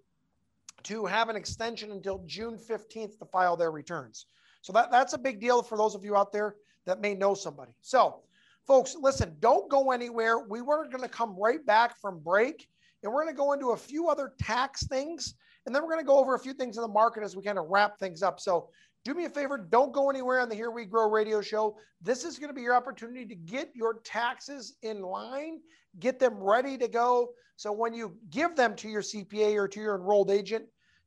to 0.84 1.06
have 1.06 1.28
an 1.28 1.36
extension 1.36 1.92
until 1.92 2.22
June 2.26 2.58
15th 2.58 3.18
to 3.18 3.24
file 3.26 3.56
their 3.56 3.70
returns. 3.70 4.26
So 4.62 4.72
that, 4.72 4.90
that's 4.90 5.12
a 5.12 5.18
big 5.18 5.40
deal 5.40 5.62
for 5.62 5.76
those 5.76 5.94
of 5.94 6.04
you 6.04 6.16
out 6.16 6.32
there 6.32 6.56
that 6.86 7.00
may 7.00 7.14
know 7.14 7.34
somebody. 7.34 7.72
So, 7.80 8.22
folks, 8.66 8.96
listen, 8.98 9.36
don't 9.40 9.70
go 9.70 9.90
anywhere. 9.90 10.38
We 10.38 10.60
were 10.60 10.88
going 10.88 11.02
to 11.02 11.08
come 11.08 11.36
right 11.38 11.64
back 11.64 12.00
from 12.00 12.20
break 12.20 12.68
and 13.02 13.12
we're 13.12 13.22
going 13.22 13.34
to 13.34 13.38
go 13.38 13.52
into 13.52 13.70
a 13.70 13.76
few 13.76 14.08
other 14.08 14.32
tax 14.40 14.86
things. 14.86 15.34
And 15.66 15.74
then 15.74 15.82
we're 15.82 15.90
going 15.90 16.04
to 16.04 16.08
go 16.08 16.18
over 16.18 16.34
a 16.34 16.40
few 16.40 16.54
things 16.54 16.76
in 16.76 16.82
the 16.82 16.88
market 16.88 17.22
as 17.22 17.36
we 17.36 17.42
kind 17.42 17.58
of 17.58 17.66
wrap 17.68 17.98
things 17.98 18.22
up. 18.22 18.40
So, 18.40 18.70
do 19.04 19.14
me 19.14 19.24
a 19.24 19.30
favor, 19.30 19.58
don't 19.58 19.92
go 19.92 20.10
anywhere 20.10 20.40
on 20.40 20.48
the 20.48 20.54
Here 20.54 20.70
We 20.70 20.84
Grow 20.84 21.10
radio 21.10 21.40
show. 21.40 21.76
This 22.00 22.24
is 22.24 22.38
going 22.38 22.50
to 22.50 22.54
be 22.54 22.62
your 22.62 22.74
opportunity 22.74 23.26
to 23.26 23.34
get 23.34 23.70
your 23.74 24.00
taxes 24.04 24.76
in 24.82 25.02
line, 25.02 25.58
get 25.98 26.18
them 26.18 26.34
ready 26.42 26.78
to 26.78 26.88
go. 26.88 27.30
So 27.56 27.72
when 27.72 27.94
you 27.94 28.16
give 28.30 28.54
them 28.54 28.76
to 28.76 28.88
your 28.88 29.02
CPA 29.02 29.56
or 29.56 29.66
to 29.68 29.80
your 29.80 29.96
enrolled 29.96 30.30
agent, 30.30 30.64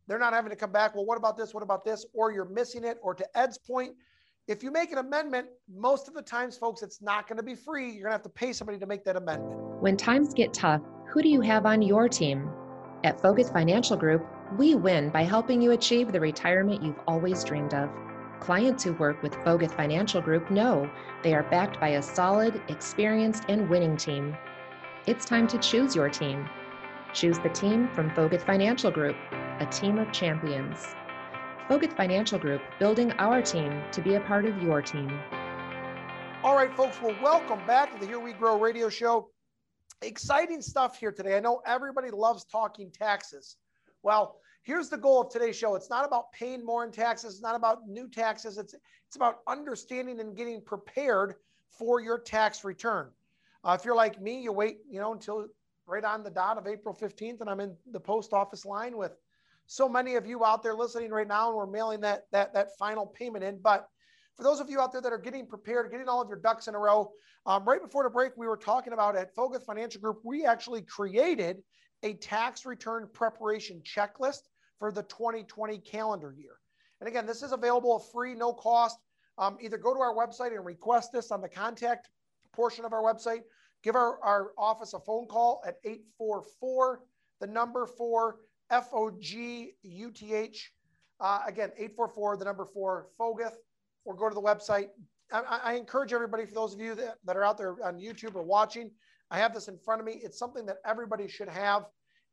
they're 0.08 0.20
not 0.20 0.34
having 0.34 0.50
to 0.50 0.56
come 0.56 0.72
back. 0.72 0.94
Well, 0.94 1.06
what 1.06 1.18
about 1.18 1.38
this? 1.38 1.54
What 1.54 1.64
about 1.64 1.86
this? 1.86 2.06
Or 2.14 2.32
you're 2.32 2.50
missing 2.50 2.84
it. 2.84 2.98
Or 3.02 3.16
to 3.16 3.26
Ed's 3.38 3.58
point, 3.58 3.94
if 4.48 4.62
you 4.62 4.72
make 4.72 4.92
an 4.92 5.00
amendment, 5.00 5.48
most 5.74 6.08
of 6.08 6.14
the 6.14 6.22
times, 6.22 6.58
folks, 6.58 6.84
it's 6.84 7.02
not 7.02 7.28
going 7.28 7.38
to 7.38 7.44
be 7.44 7.56
free. 7.56 7.86
You're 7.86 8.04
going 8.04 8.12
to 8.12 8.12
have 8.12 8.22
to 8.24 8.30
pay 8.30 8.54
somebody 8.54 8.78
to 8.78 8.86
make 8.86 9.04
that 9.06 9.16
amendment. 9.16 9.56
When 9.80 9.98
times 9.98 10.34
get 10.34 10.54
tough, 10.54 10.82
who 11.08 11.24
do 11.24 11.30
you 11.30 11.42
have 11.42 11.66
on 11.66 11.82
your 11.82 12.08
team? 12.08 12.50
At 13.04 13.20
Foguth 13.22 13.52
Financial 13.54 13.98
Group, 13.98 14.26
we 14.54 14.76
win 14.76 15.10
by 15.10 15.24
helping 15.24 15.62
you 15.62 15.72
achieve 15.72 16.12
the 16.12 16.20
retirement 16.20 16.84
you've 16.84 17.00
always 17.08 17.44
dreamed 17.44 17.74
of. 17.74 17.90
Clients 18.40 18.84
who 18.84 18.94
work 18.94 19.22
with 19.24 19.34
Foguth 19.38 19.76
Financial 19.76 20.22
Group 20.22 20.52
know 20.52 20.90
they 21.24 21.34
are 21.34 21.44
backed 21.44 21.80
by 21.80 21.90
a 21.90 22.02
solid, 22.02 22.62
experienced, 22.68 23.44
and 23.50 23.68
winning 23.70 23.98
team. 23.98 24.38
It's 25.08 25.26
time 25.26 25.48
to 25.48 25.58
choose 25.58 25.96
your 25.96 26.10
team. 26.10 26.48
Choose 27.14 27.40
the 27.40 27.50
team 27.50 27.90
from 27.94 28.12
Foguth 28.12 28.46
Financial 28.46 28.92
Group, 28.92 29.16
a 29.60 29.66
team 29.66 29.98
of 29.98 30.12
champions. 30.12 30.96
Foguth 31.68 31.96
Financial 31.96 32.38
Group, 32.38 32.62
building 32.78 33.12
our 33.14 33.42
team 33.42 33.82
to 33.92 34.02
be 34.02 34.16
a 34.16 34.20
part 34.20 34.46
of 34.46 34.62
your 34.62 34.82
team. 34.82 35.12
All 36.44 36.56
right, 36.56 36.76
folks, 36.76 37.02
well, 37.02 37.16
welcome 37.24 37.66
back 37.66 37.92
to 37.94 38.00
the 38.00 38.06
Here 38.06 38.20
We 38.20 38.34
Grow 38.34 38.60
radio 38.60 38.90
show. 38.90 39.30
Exciting 40.04 40.62
stuff 40.62 41.00
here 41.00 41.12
today. 41.12 41.36
I 41.36 41.40
know 41.40 41.62
everybody 41.66 42.12
loves 42.12 42.46
talking 42.46 42.92
taxes. 42.92 43.56
Well, 44.06 44.38
here's 44.62 44.90
the 44.90 44.98
goal 44.98 45.20
of 45.20 45.32
today's 45.32 45.56
show. 45.56 45.74
It's 45.74 45.90
not 45.90 46.06
about 46.06 46.32
paying 46.32 46.64
more 46.64 46.86
in 46.86 46.92
taxes, 46.92 47.34
it's 47.34 47.42
not 47.42 47.56
about 47.56 47.88
new 47.88 48.08
taxes. 48.08 48.60
It's 48.60 48.76
it's 49.08 49.16
about 49.16 49.40
understanding 49.48 50.20
and 50.20 50.38
getting 50.38 50.62
prepared 50.62 51.34
for 51.72 52.00
your 52.00 52.20
tax 52.20 52.64
return. 52.64 53.10
Uh, 53.64 53.76
if 53.78 53.84
you're 53.84 53.96
like 53.96 54.22
me, 54.22 54.42
you 54.42 54.52
wait, 54.52 54.78
you 54.88 55.00
know, 55.00 55.12
until 55.12 55.48
right 55.88 56.04
on 56.04 56.24
the 56.24 56.30
dot 56.30 56.60
of 56.60 56.68
April 56.68 56.96
15th, 56.96 57.42
and 57.42 57.50
I'm 57.50 57.60
in 57.60 57.76
the 57.92 58.00
post 58.00 58.32
office 58.32 58.64
line 58.64 58.96
with 58.96 59.18
so 59.66 59.90
many 59.90 60.14
of 60.14 60.28
you 60.28 60.46
out 60.46 60.62
there 60.62 60.76
listening 60.76 61.10
right 61.10 61.28
now, 61.28 61.48
and 61.48 61.58
we're 61.58 61.66
mailing 61.66 62.02
that 62.02 62.26
that 62.32 62.54
that 62.54 62.78
final 62.78 63.08
payment 63.08 63.44
in. 63.44 63.58
But 63.58 63.88
for 64.38 64.44
those 64.44 64.60
of 64.60 64.70
you 64.70 64.80
out 64.80 64.92
there 64.92 65.02
that 65.02 65.14
are 65.14 65.18
getting 65.18 65.48
prepared, 65.48 65.90
getting 65.90 66.08
all 66.08 66.22
of 66.22 66.30
your 66.30 66.40
ducks 66.40 66.68
in 66.68 66.76
a 66.76 66.80
row, 66.80 67.12
um, 67.48 67.66
right 67.66 67.82
before 67.82 68.04
the 68.04 68.12
break, 68.12 68.34
we 68.38 68.46
were 68.46 68.56
talking 68.56 68.94
about 68.94 69.16
at 69.16 69.36
Foguth 69.36 69.64
Financial 69.64 70.00
Group, 70.00 70.20
we 70.24 70.46
actually 70.46 70.84
created 70.84 71.64
a 72.06 72.14
tax 72.14 72.66
return 72.66 73.10
preparation 73.12 73.82
checklist 73.84 74.44
for 74.80 74.92
the 74.92 75.04
2020 75.04 75.80
calendar 75.80 76.34
year. 76.38 76.60
And 77.02 77.10
again, 77.10 77.26
this 77.26 77.42
is 77.42 77.52
available 77.52 78.00
free, 78.00 78.36
no 78.36 78.54
cost. 78.54 78.98
Um, 79.38 79.58
either 79.60 79.78
go 79.78 79.94
to 79.94 80.00
our 80.00 80.16
website 80.16 80.56
and 80.56 80.64
request 80.64 81.12
this 81.12 81.32
on 81.32 81.42
the 81.42 81.50
contact 81.50 82.10
portion 82.54 82.86
of 82.86 82.94
our 82.94 83.02
website. 83.02 83.42
Give 83.84 83.96
our, 83.96 84.20
our 84.24 84.52
office 84.58 84.94
a 84.94 85.00
phone 85.00 85.28
call 85.28 85.62
at 85.66 85.76
844, 85.84 87.02
the 87.42 87.48
number 87.48 87.86
four, 87.86 88.38
F 88.70 88.90
O 88.94 89.12
G 89.20 89.74
U 89.84 90.12
T 90.12 90.34
H. 90.34 90.72
Uh, 91.20 91.42
again, 91.48 91.72
844, 91.76 92.38
the 92.38 92.46
number 92.46 92.66
four, 92.66 93.08
Foguth 93.20 93.56
or 94.06 94.16
go 94.16 94.30
to 94.30 94.36
the 94.36 94.42
website. 94.42 94.90
I, 95.32 95.60
I, 95.64 95.74
encourage 95.74 96.14
everybody, 96.14 96.46
for 96.46 96.54
those 96.54 96.74
of 96.74 96.80
you 96.80 96.94
that, 96.96 97.16
that 97.26 97.36
are 97.36 97.44
out 97.44 97.58
there 97.58 97.76
on 97.84 98.00
YouTube 98.00 98.36
or 98.36 98.44
watching, 98.44 98.92
I 99.36 99.40
have 99.40 99.54
this 99.54 99.68
in 99.68 99.78
front 99.78 100.00
of 100.00 100.06
me. 100.06 100.14
It's 100.24 100.40
something 100.40 100.66
that 100.68 100.78
everybody 100.86 101.28
should 101.28 101.50
have. 101.50 101.88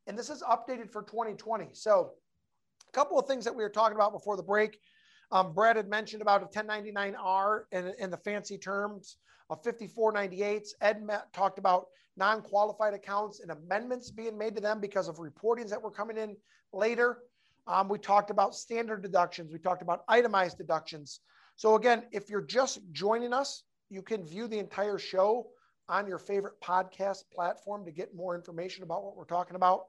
And 0.07 0.17
this 0.17 0.29
is 0.29 0.41
updated 0.41 0.89
for 0.89 1.03
2020. 1.03 1.67
So, 1.73 2.11
a 2.87 2.91
couple 2.93 3.19
of 3.19 3.27
things 3.27 3.43
that 3.43 3.53
we 3.53 3.61
were 3.61 3.69
talking 3.69 3.95
about 3.95 4.13
before 4.13 4.37
the 4.37 4.43
break. 4.43 4.79
Um, 5.29 5.53
Brad 5.53 5.75
had 5.75 5.89
mentioned 5.89 6.21
about 6.21 6.43
a 6.43 6.45
1099R 6.45 7.63
and, 7.73 7.93
and 7.99 8.13
the 8.13 8.17
fancy 8.17 8.57
terms 8.57 9.17
of 9.49 9.61
5498s. 9.63 10.69
Ed 10.79 11.05
talked 11.33 11.59
about 11.59 11.87
non 12.15 12.41
qualified 12.41 12.93
accounts 12.93 13.41
and 13.41 13.51
amendments 13.51 14.09
being 14.09 14.37
made 14.37 14.55
to 14.55 14.61
them 14.61 14.79
because 14.79 15.09
of 15.09 15.17
reportings 15.17 15.71
that 15.71 15.81
were 15.81 15.91
coming 15.91 16.17
in 16.17 16.37
later. 16.71 17.17
Um, 17.67 17.89
we 17.89 17.97
talked 17.97 18.29
about 18.29 18.55
standard 18.55 19.01
deductions. 19.01 19.51
We 19.51 19.59
talked 19.59 19.81
about 19.81 20.05
itemized 20.07 20.57
deductions. 20.57 21.19
So, 21.57 21.75
again, 21.75 22.03
if 22.13 22.29
you're 22.29 22.45
just 22.45 22.79
joining 22.93 23.33
us, 23.33 23.63
you 23.89 24.01
can 24.01 24.25
view 24.25 24.47
the 24.47 24.59
entire 24.59 24.97
show 24.97 25.47
on 25.89 26.07
your 26.07 26.19
favorite 26.19 26.59
podcast 26.61 27.23
platform 27.33 27.85
to 27.85 27.91
get 27.91 28.15
more 28.15 28.35
information 28.35 28.83
about 28.83 29.03
what 29.03 29.15
we're 29.15 29.25
talking 29.25 29.55
about. 29.55 29.85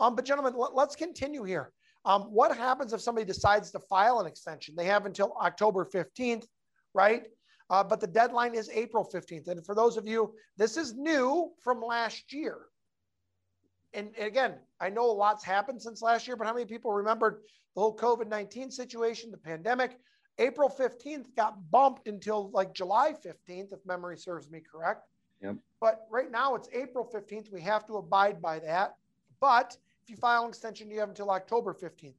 Um, 0.00 0.14
but, 0.14 0.24
gentlemen, 0.24 0.54
let, 0.56 0.88
us 0.88 0.96
continue 0.96 1.44
here. 1.44 1.72
Um, 2.04 2.22
what 2.22 2.56
happens 2.56 2.92
if 2.92 3.00
somebody 3.00 3.26
decides 3.26 3.70
to 3.72 3.80
file 3.80 4.20
an 4.20 4.26
extension? 4.26 4.74
They 4.76 4.84
have 4.84 5.06
until 5.06 5.34
October 5.40 5.84
15th, 5.84 6.46
right? 6.94 7.24
Uh, 7.70 7.84
but 7.84 8.00
the 8.00 8.06
deadline 8.06 8.54
is 8.54 8.70
April 8.72 9.08
15th. 9.12 9.48
And 9.48 9.64
for 9.64 9.74
those 9.74 9.96
of 9.96 10.06
you, 10.06 10.34
this 10.56 10.76
is 10.76 10.94
new 10.94 11.50
from 11.62 11.82
last 11.82 12.32
year. 12.32 12.58
And, 13.92 14.10
again, 14.18 14.54
I 14.80 14.90
know 14.90 15.10
a 15.10 15.12
lot's 15.12 15.44
happened 15.44 15.82
since 15.82 16.02
last 16.02 16.26
year, 16.26 16.36
but 16.36 16.46
how 16.46 16.54
many 16.54 16.66
people 16.66 16.92
remembered 16.92 17.40
the 17.74 17.80
whole 17.80 17.96
COVID 17.96 18.28
19 18.28 18.70
situation, 18.70 19.30
the 19.30 19.38
pandemic? 19.38 19.98
April 20.38 20.70
15th 20.70 21.34
got 21.36 21.70
bumped 21.70 22.06
until 22.06 22.50
like 22.52 22.72
July 22.72 23.12
15th, 23.12 23.72
if 23.72 23.84
memory 23.84 24.16
serves 24.16 24.48
me 24.50 24.60
correct. 24.60 25.02
Yep. 25.42 25.56
But 25.80 26.06
right 26.10 26.30
now 26.30 26.54
it's 26.54 26.68
April 26.72 27.08
15th. 27.12 27.52
We 27.52 27.60
have 27.60 27.86
to 27.86 27.96
abide 27.96 28.42
by 28.42 28.58
that. 28.60 28.96
But 29.40 29.76
if 30.02 30.10
you 30.10 30.16
file 30.16 30.44
an 30.44 30.48
extension, 30.48 30.90
you 30.90 30.98
have 31.00 31.08
until 31.08 31.30
October 31.30 31.74
15th. 31.74 32.14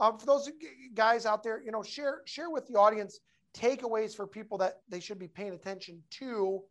Um, 0.00 0.18
for 0.18 0.26
those 0.26 0.50
guys 0.94 1.26
out 1.26 1.42
there, 1.42 1.62
you 1.62 1.70
know, 1.70 1.82
share 1.82 2.22
share 2.24 2.50
with 2.50 2.66
the 2.66 2.74
audience 2.74 3.20
takeaways 3.54 4.16
for 4.16 4.26
people 4.26 4.58
that 4.58 4.80
they 4.88 4.98
should 4.98 5.18
be 5.18 5.28
paying 5.28 5.52
attention 5.52 6.02
to 6.10 6.62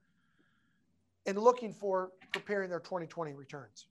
and 1.25 1.37
looking 1.37 1.71
for 1.71 2.11
preparing 2.33 2.69
their 2.69 2.81
2020 2.81 3.33
returns. 3.33 3.87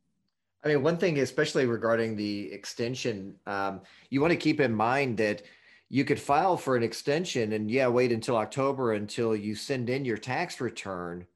I 0.65 0.69
mean, 0.69 0.83
one 0.83 0.99
thing, 0.99 1.19
especially 1.19 1.67
regarding 1.67 2.15
the 2.15 2.53
extension, 2.53 3.35
um, 3.47 3.81
you 4.11 4.21
want 4.21 4.33
to 4.33 4.37
keep 4.37 4.61
in 4.61 4.73
mind 4.73 5.17
that 5.19 5.43
you 5.89 6.05
could 6.05 6.21
file 6.21 6.57
for 6.57 6.77
an 6.77 6.83
extension 6.83 7.53
and 7.53 7.71
yeah, 7.71 7.89
wait 7.89 8.13
until 8.13 8.37
October 8.37 8.93
until 8.93 9.35
you 9.35 9.55
send 9.55 9.91
in 9.91 10.05
your 10.05 10.17
tax 10.17 10.61
return. 10.61 11.27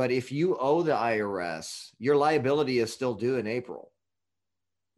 But 0.00 0.10
if 0.10 0.32
you 0.32 0.56
owe 0.56 0.80
the 0.80 0.94
IRS, 0.94 1.90
your 1.98 2.16
liability 2.16 2.78
is 2.78 2.90
still 2.90 3.12
due 3.12 3.36
in 3.36 3.46
April. 3.46 3.92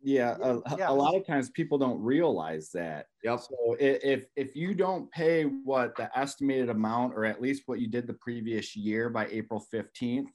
Yeah, 0.00 0.37
a, 0.40 0.61
yeah. 0.78 0.90
a 0.90 0.94
lot 0.94 1.16
of 1.16 1.26
times 1.26 1.50
people 1.50 1.76
don't 1.76 2.00
realize 2.00 2.71
that. 2.75 3.06
Yep. 3.25 3.40
So 3.40 3.76
if 3.80 4.26
if 4.37 4.54
you 4.54 4.75
don't 4.75 5.11
pay 5.11 5.42
what 5.42 5.97
the 5.97 6.09
estimated 6.16 6.68
amount, 6.68 7.14
or 7.14 7.25
at 7.25 7.42
least 7.42 7.64
what 7.66 7.80
you 7.80 7.88
did 7.88 8.06
the 8.06 8.14
previous 8.14 8.76
year 8.76 9.11
by 9.11 9.26
April 9.26 9.59
fifteenth, 9.73 10.30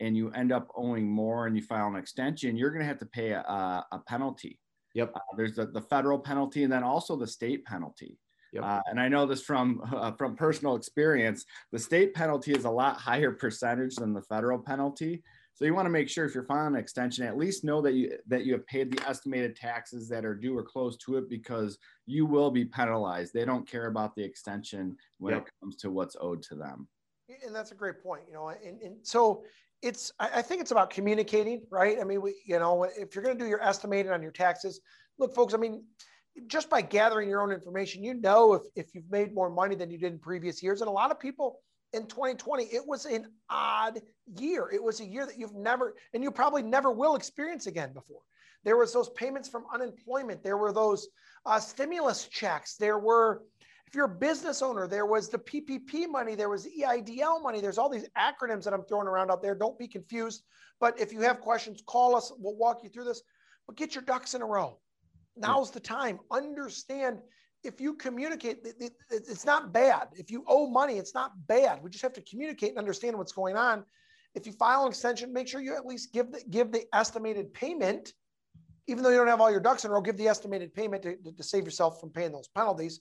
and 0.00 0.14
you 0.14 0.30
end 0.32 0.52
up 0.52 0.68
owing 0.76 1.10
more, 1.10 1.46
and 1.46 1.56
you 1.56 1.62
file 1.62 1.88
an 1.88 1.96
extension, 1.96 2.58
you're 2.58 2.72
going 2.72 2.82
to 2.82 2.86
have 2.86 2.98
to 2.98 3.06
pay 3.06 3.30
a, 3.30 3.86
a 3.90 4.02
penalty. 4.06 4.60
Yep. 4.96 5.12
Uh, 5.14 5.20
there's 5.38 5.54
the, 5.54 5.64
the 5.64 5.80
federal 5.80 6.18
penalty 6.18 6.62
and 6.64 6.70
then 6.70 6.82
also 6.82 7.16
the 7.16 7.26
state 7.26 7.64
penalty. 7.64 8.18
Yep. 8.52 8.64
Uh, 8.64 8.80
and 8.86 9.00
I 9.00 9.08
know 9.08 9.26
this 9.26 9.42
from 9.42 9.82
uh, 9.94 10.12
from 10.12 10.36
personal 10.36 10.76
experience. 10.76 11.44
The 11.72 11.78
state 11.78 12.14
penalty 12.14 12.52
is 12.52 12.64
a 12.64 12.70
lot 12.70 12.96
higher 12.96 13.32
percentage 13.32 13.96
than 13.96 14.12
the 14.12 14.22
federal 14.22 14.58
penalty. 14.58 15.22
So 15.54 15.66
you 15.66 15.74
want 15.74 15.86
to 15.86 15.90
make 15.90 16.08
sure 16.08 16.24
if 16.24 16.34
you're 16.34 16.44
filing 16.44 16.74
an 16.74 16.80
extension, 16.80 17.26
at 17.26 17.36
least 17.36 17.64
know 17.64 17.82
that 17.82 17.92
you 17.92 18.16
that 18.28 18.46
you 18.46 18.54
have 18.54 18.66
paid 18.66 18.90
the 18.90 19.06
estimated 19.06 19.56
taxes 19.56 20.08
that 20.08 20.24
are 20.24 20.34
due 20.34 20.56
or 20.56 20.62
close 20.62 20.96
to 20.98 21.18
it, 21.18 21.28
because 21.28 21.78
you 22.06 22.24
will 22.24 22.50
be 22.50 22.64
penalized. 22.64 23.34
They 23.34 23.44
don't 23.44 23.68
care 23.68 23.86
about 23.86 24.14
the 24.14 24.24
extension 24.24 24.96
when 25.18 25.34
yep. 25.34 25.46
it 25.46 25.52
comes 25.60 25.76
to 25.76 25.90
what's 25.90 26.16
owed 26.20 26.42
to 26.44 26.54
them. 26.54 26.88
And 27.44 27.54
that's 27.54 27.72
a 27.72 27.74
great 27.74 28.02
point. 28.02 28.22
You 28.26 28.34
know, 28.34 28.48
and, 28.48 28.80
and 28.80 28.96
so 29.02 29.44
it's 29.82 30.12
I 30.18 30.42
think 30.42 30.60
it's 30.60 30.70
about 30.70 30.90
communicating, 30.90 31.62
right? 31.70 31.98
I 32.00 32.04
mean, 32.04 32.22
we, 32.22 32.34
you 32.46 32.58
know, 32.58 32.84
if 32.84 33.14
you're 33.14 33.24
going 33.24 33.36
to 33.36 33.44
do 33.44 33.48
your 33.48 33.62
estimating 33.62 34.12
on 34.12 34.22
your 34.22 34.32
taxes, 34.32 34.80
look, 35.18 35.34
folks. 35.34 35.52
I 35.54 35.56
mean, 35.58 35.84
just 36.46 36.70
by 36.70 36.80
gathering 36.80 37.28
your 37.28 37.42
own 37.42 37.52
information, 37.52 38.04
you 38.04 38.14
know 38.14 38.54
if 38.54 38.62
if 38.76 38.94
you've 38.94 39.10
made 39.10 39.34
more 39.34 39.50
money 39.50 39.74
than 39.74 39.90
you 39.90 39.98
did 39.98 40.12
in 40.12 40.18
previous 40.18 40.62
years. 40.62 40.80
And 40.80 40.88
a 40.88 40.92
lot 40.92 41.10
of 41.10 41.18
people 41.18 41.60
in 41.92 42.06
2020, 42.06 42.64
it 42.64 42.86
was 42.86 43.04
an 43.04 43.26
odd 43.48 44.00
year. 44.38 44.70
It 44.72 44.82
was 44.82 45.00
a 45.00 45.04
year 45.04 45.26
that 45.26 45.38
you've 45.38 45.54
never 45.54 45.94
and 46.14 46.22
you 46.22 46.30
probably 46.30 46.62
never 46.62 46.90
will 46.90 47.16
experience 47.16 47.66
again 47.66 47.92
before. 47.92 48.20
There 48.64 48.76
was 48.76 48.92
those 48.92 49.08
payments 49.10 49.48
from 49.48 49.64
unemployment. 49.72 50.42
There 50.42 50.58
were 50.58 50.72
those 50.72 51.08
uh, 51.46 51.58
stimulus 51.58 52.26
checks. 52.26 52.76
There 52.76 52.98
were 52.98 53.42
if 53.86 53.96
you're 53.96 54.04
a 54.04 54.08
business 54.08 54.62
owner, 54.62 54.86
there 54.86 55.06
was 55.06 55.28
the 55.28 55.38
PPP 55.38 56.08
money, 56.08 56.36
there 56.36 56.48
was 56.48 56.64
EIDL 56.64 57.42
money. 57.42 57.60
There's 57.60 57.76
all 57.76 57.88
these 57.88 58.06
acronyms 58.16 58.62
that 58.62 58.72
I'm 58.72 58.84
throwing 58.84 59.08
around 59.08 59.32
out 59.32 59.42
there. 59.42 59.56
Don't 59.56 59.76
be 59.76 59.88
confused. 59.88 60.44
But 60.78 61.00
if 61.00 61.12
you 61.12 61.20
have 61.22 61.40
questions, 61.40 61.82
call 61.84 62.14
us. 62.14 62.32
We'll 62.38 62.56
walk 62.56 62.84
you 62.84 62.88
through 62.88 63.04
this. 63.04 63.22
But 63.66 63.76
get 63.76 63.96
your 63.96 64.04
ducks 64.04 64.34
in 64.34 64.42
a 64.42 64.46
row. 64.46 64.78
Now's 65.36 65.70
the 65.70 65.80
time. 65.80 66.18
Understand 66.30 67.20
if 67.62 67.80
you 67.80 67.94
communicate, 67.94 68.66
it's 69.10 69.44
not 69.44 69.72
bad. 69.72 70.08
If 70.14 70.30
you 70.30 70.44
owe 70.46 70.68
money, 70.70 70.96
it's 70.96 71.14
not 71.14 71.32
bad. 71.46 71.82
We 71.82 71.90
just 71.90 72.02
have 72.02 72.14
to 72.14 72.22
communicate 72.22 72.70
and 72.70 72.78
understand 72.78 73.16
what's 73.16 73.32
going 73.32 73.56
on. 73.56 73.84
If 74.34 74.46
you 74.46 74.52
file 74.52 74.84
an 74.84 74.88
extension, 74.88 75.32
make 75.32 75.48
sure 75.48 75.60
you 75.60 75.76
at 75.76 75.84
least 75.84 76.12
give 76.12 76.32
the, 76.32 76.42
give 76.50 76.72
the 76.72 76.84
estimated 76.94 77.52
payment, 77.52 78.14
even 78.86 79.02
though 79.02 79.10
you 79.10 79.16
don't 79.16 79.26
have 79.26 79.40
all 79.40 79.50
your 79.50 79.60
ducks 79.60 79.84
in 79.84 79.90
a 79.90 79.94
row, 79.94 80.00
give 80.00 80.16
the 80.16 80.28
estimated 80.28 80.72
payment 80.72 81.02
to, 81.02 81.16
to, 81.16 81.42
save 81.42 81.64
yourself 81.64 82.00
from 82.00 82.10
paying 82.10 82.32
those 82.32 82.48
penalties. 82.48 83.00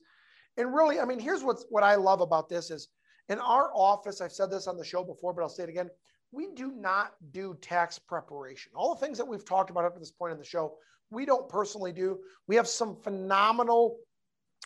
And 0.58 0.74
really, 0.74 1.00
I 1.00 1.06
mean, 1.06 1.20
here's 1.20 1.44
what's 1.44 1.66
what 1.70 1.84
I 1.84 1.96
love 1.96 2.22
about 2.22 2.50
this 2.50 2.72
is 2.72 2.90
in 3.30 3.40
our 3.40 3.72
office, 3.76 4.22
I've 4.22 4.32
said 4.32 4.52
this 4.52 4.68
on 4.68 4.76
the 4.76 4.84
show 4.84 5.04
before, 5.04 5.34
but 5.34 5.42
I'll 5.42 5.50
say 5.50 5.64
it 5.64 5.70
again. 5.70 5.90
We 6.32 6.50
do 6.54 6.72
not 6.72 7.14
do 7.32 7.56
tax 7.62 7.98
preparation. 7.98 8.72
All 8.76 8.94
the 8.94 9.00
things 9.00 9.18
that 9.20 9.28
we've 9.28 9.46
talked 9.46 9.70
about 9.70 9.86
up 9.86 9.94
to 9.94 10.00
this 10.00 10.12
point 10.12 10.34
in 10.34 10.40
the 10.40 10.46
show, 10.46 10.78
we 11.12 11.26
don't 11.26 11.50
personally 11.50 11.92
do. 11.92 12.20
We 12.48 12.56
have 12.56 12.68
some 12.68 12.96
phenomenal 12.96 13.98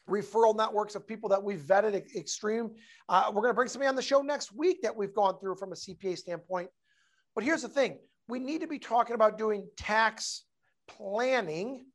referral 0.09 0.55
networks 0.55 0.95
of 0.95 1.07
people 1.07 1.29
that 1.29 1.41
we've 1.41 1.61
vetted 1.61 2.15
extreme. 2.15 2.71
Uh, 3.07 3.25
we're 3.27 3.41
going 3.41 3.51
to 3.51 3.55
bring 3.55 3.69
somebody 3.69 3.87
on 3.87 3.95
the 3.95 4.01
show 4.01 4.21
next 4.21 4.51
week 4.51 4.81
that 4.81 4.95
we've 4.95 5.13
gone 5.13 5.39
through 5.39 5.55
from 5.55 5.71
a 5.71 5.75
CPA 5.75 6.17
standpoint. 6.17 6.69
But 7.35 7.43
here's 7.43 7.61
the 7.61 7.69
thing 7.69 7.99
we 8.27 8.39
need 8.39 8.61
to 8.61 8.67
be 8.67 8.79
talking 8.79 9.15
about 9.15 9.37
doing 9.37 9.67
tax 9.77 10.43
planning 10.87 11.85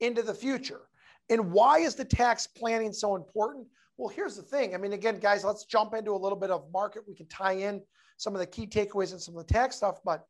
into 0.00 0.22
the 0.22 0.34
future. 0.34 0.80
And 1.28 1.52
why 1.52 1.78
is 1.78 1.94
the 1.94 2.04
tax 2.04 2.46
planning 2.46 2.92
so 2.92 3.14
important? 3.14 3.66
Well, 3.96 4.08
here's 4.08 4.36
the 4.36 4.42
thing. 4.42 4.74
I 4.74 4.78
mean, 4.78 4.92
again, 4.92 5.20
guys, 5.20 5.44
let's 5.44 5.64
jump 5.64 5.94
into 5.94 6.12
a 6.12 6.16
little 6.16 6.38
bit 6.38 6.50
of 6.50 6.64
market. 6.72 7.02
We 7.06 7.14
can 7.14 7.28
tie 7.28 7.52
in 7.52 7.82
some 8.16 8.34
of 8.34 8.40
the 8.40 8.46
key 8.46 8.66
takeaways 8.66 9.12
and 9.12 9.20
some 9.20 9.36
of 9.36 9.46
the 9.46 9.52
tax 9.52 9.76
stuff. 9.76 9.98
But 10.04 10.24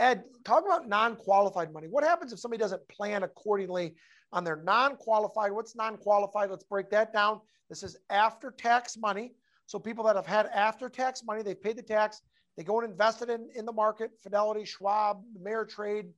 Ed, 0.00 0.24
talk 0.44 0.64
about 0.64 0.88
non-qualified 0.88 1.72
money. 1.74 1.86
What 1.86 2.04
happens 2.04 2.32
if 2.32 2.40
somebody 2.40 2.58
doesn't 2.58 2.88
plan 2.88 3.22
accordingly 3.22 3.94
on 4.32 4.44
their 4.44 4.56
non-qualified? 4.56 5.52
What's 5.52 5.76
non-qualified? 5.76 6.50
Let's 6.50 6.64
break 6.64 6.88
that 6.90 7.12
down. 7.12 7.40
This 7.68 7.82
is 7.82 7.98
after 8.08 8.50
tax 8.50 8.96
money. 8.96 9.34
So 9.66 9.78
people 9.78 10.02
that 10.04 10.16
have 10.16 10.26
had 10.26 10.46
after 10.46 10.88
tax 10.88 11.22
money, 11.22 11.42
they've 11.42 11.62
paid 11.62 11.76
the 11.76 11.82
tax, 11.82 12.22
they 12.56 12.64
go 12.64 12.80
and 12.80 12.90
invest 12.90 13.20
it 13.20 13.28
in, 13.28 13.48
in 13.54 13.66
the 13.66 13.72
market, 13.72 14.10
Fidelity, 14.22 14.64
Schwab, 14.64 15.22
Ameritrade. 15.38 16.08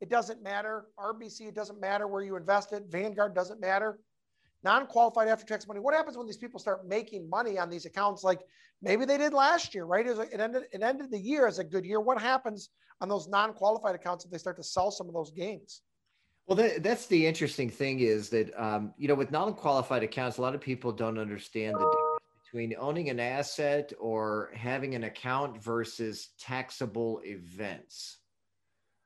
It 0.00 0.08
doesn't 0.08 0.42
matter. 0.42 0.86
RBC, 0.98 1.42
it 1.42 1.54
doesn't 1.54 1.80
matter 1.80 2.08
where 2.08 2.22
you 2.22 2.36
invest 2.36 2.72
it. 2.72 2.84
Vanguard 2.88 3.34
doesn't 3.34 3.60
matter. 3.60 3.98
Non-qualified 4.66 5.28
after 5.28 5.46
tax 5.46 5.68
money. 5.68 5.78
What 5.78 5.94
happens 5.94 6.16
when 6.18 6.26
these 6.26 6.36
people 6.36 6.58
start 6.58 6.88
making 6.88 7.30
money 7.30 7.56
on 7.56 7.70
these 7.70 7.86
accounts 7.86 8.24
like 8.24 8.40
maybe 8.82 9.04
they 9.04 9.16
did 9.16 9.32
last 9.32 9.76
year, 9.76 9.84
right? 9.84 10.04
It 10.04 10.40
ended, 10.40 10.64
it 10.72 10.82
ended 10.82 11.12
the 11.12 11.20
year 11.20 11.46
as 11.46 11.60
a 11.60 11.64
good 11.64 11.84
year. 11.84 12.00
What 12.00 12.20
happens 12.20 12.70
on 13.00 13.08
those 13.08 13.28
non-qualified 13.28 13.94
accounts 13.94 14.24
if 14.24 14.32
they 14.32 14.38
start 14.38 14.56
to 14.56 14.64
sell 14.64 14.90
some 14.90 15.06
of 15.06 15.14
those 15.14 15.30
gains? 15.30 15.82
Well, 16.48 16.56
that, 16.56 16.82
that's 16.82 17.06
the 17.06 17.24
interesting 17.28 17.70
thing 17.70 18.00
is 18.00 18.28
that, 18.30 18.52
um, 18.60 18.92
you 18.98 19.06
know, 19.06 19.14
with 19.14 19.30
non-qualified 19.30 20.02
accounts, 20.02 20.38
a 20.38 20.42
lot 20.42 20.56
of 20.56 20.60
people 20.60 20.90
don't 20.90 21.16
understand 21.16 21.76
the 21.76 21.78
difference 21.78 22.20
between 22.44 22.74
owning 22.76 23.08
an 23.08 23.20
asset 23.20 23.92
or 24.00 24.50
having 24.52 24.96
an 24.96 25.04
account 25.04 25.62
versus 25.62 26.30
taxable 26.40 27.20
events. 27.24 28.18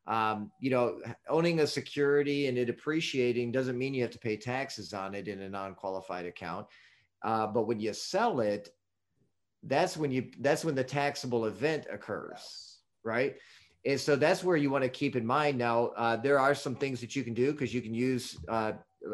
Um, 0.06 0.50
you 0.60 0.70
know, 0.70 0.98
owning 1.28 1.60
a 1.60 1.66
security 1.66 2.48
and 2.48 2.58
it 2.58 2.68
appreciating 2.68 3.52
doesn't 3.52 3.78
mean 3.78 3.94
you 3.94 4.02
have 4.02 4.10
to 4.10 4.18
pay 4.18 4.36
taxes 4.36 4.92
on 4.92 5.14
it 5.14 5.28
in 5.28 5.42
a 5.42 5.48
non-qualified 5.48 6.26
account. 6.26 6.66
Uh, 7.22 7.46
but 7.46 7.66
when 7.66 7.78
you 7.78 7.92
sell 7.92 8.40
it, 8.40 8.70
that's 9.64 9.96
when 9.96 10.10
you 10.10 10.30
that's 10.40 10.64
when 10.64 10.74
the 10.74 10.82
taxable 10.82 11.44
event 11.44 11.86
occurs, 11.92 12.30
yes. 12.38 12.78
right? 13.04 13.36
And 13.84 14.00
so 14.00 14.16
that's 14.16 14.44
where 14.44 14.56
you 14.56 14.70
want 14.70 14.84
to 14.84 14.90
keep 14.90 15.16
in 15.16 15.24
mind. 15.24 15.56
Now, 15.58 15.88
uh, 15.96 16.16
there 16.16 16.38
are 16.38 16.54
some 16.54 16.74
things 16.74 17.00
that 17.00 17.14
you 17.16 17.22
can 17.22 17.34
do 17.34 17.52
because 17.52 17.72
you 17.72 17.80
can 17.80 17.94
use, 17.94 18.38
uh, 18.48 18.72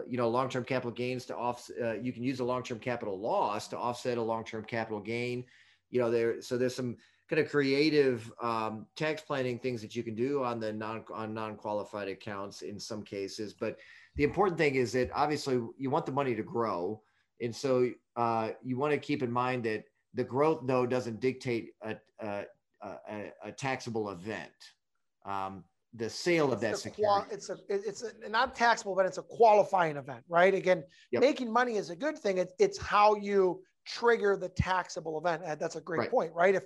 you 0.08 0.16
know, 0.16 0.28
long-term 0.28 0.64
capital 0.64 0.90
gains 0.90 1.24
to 1.26 1.36
off. 1.36 1.68
Uh, 1.80 1.94
you 1.94 2.12
can 2.12 2.22
use 2.22 2.40
a 2.40 2.44
long-term 2.44 2.78
capital 2.78 3.18
loss 3.18 3.68
to 3.68 3.78
offset 3.78 4.18
a 4.18 4.22
long-term 4.22 4.64
capital 4.64 5.00
gain. 5.00 5.44
You 5.90 6.00
know, 6.00 6.10
there. 6.10 6.40
So 6.42 6.58
there's 6.58 6.74
some 6.74 6.96
kind 7.28 7.40
of 7.40 7.50
creative 7.50 8.32
um, 8.40 8.86
tax 8.96 9.22
planning 9.22 9.58
things 9.58 9.82
that 9.82 9.96
you 9.96 10.02
can 10.02 10.14
do 10.14 10.44
on 10.44 10.60
the 10.60 10.72
non 10.72 11.04
on 11.12 11.34
non-qualified 11.34 12.08
accounts 12.08 12.62
in 12.62 12.78
some 12.78 13.02
cases. 13.02 13.52
But 13.52 13.78
the 14.14 14.24
important 14.24 14.58
thing 14.58 14.76
is 14.76 14.92
that 14.92 15.10
obviously 15.14 15.60
you 15.76 15.90
want 15.90 16.06
the 16.06 16.12
money 16.12 16.34
to 16.34 16.42
grow, 16.42 17.02
and 17.40 17.54
so 17.54 17.90
uh, 18.16 18.50
you 18.62 18.76
want 18.76 18.92
to 18.92 18.98
keep 18.98 19.22
in 19.22 19.30
mind 19.30 19.64
that 19.64 19.84
the 20.14 20.24
growth 20.24 20.60
though 20.66 20.86
doesn't 20.86 21.20
dictate 21.20 21.70
a, 21.82 21.96
a 22.20 22.44
a, 22.82 23.32
a 23.44 23.52
taxable 23.52 24.10
event. 24.10 24.50
Um, 25.24 25.64
the 25.94 26.10
sale 26.10 26.52
of 26.52 26.60
that 26.60 26.76
security. 26.76 27.26
it's 27.30 27.48
a 27.48 27.56
it's 27.68 28.02
a, 28.02 28.28
not 28.28 28.54
taxable, 28.54 28.94
but 28.94 29.06
it's 29.06 29.18
a 29.18 29.22
qualifying 29.22 29.96
event, 29.96 30.22
right? 30.28 30.54
Again, 30.54 30.84
yep. 31.10 31.22
making 31.22 31.50
money 31.50 31.76
is 31.76 31.90
a 31.90 31.96
good 31.96 32.18
thing. 32.18 32.38
It's 32.38 32.52
it's 32.58 32.78
how 32.78 33.14
you 33.16 33.62
trigger 33.86 34.36
the 34.36 34.48
taxable 34.50 35.18
event. 35.18 35.42
That's 35.58 35.76
a 35.76 35.80
great 35.80 36.00
right. 36.00 36.10
point, 36.10 36.32
right? 36.34 36.54
If 36.54 36.64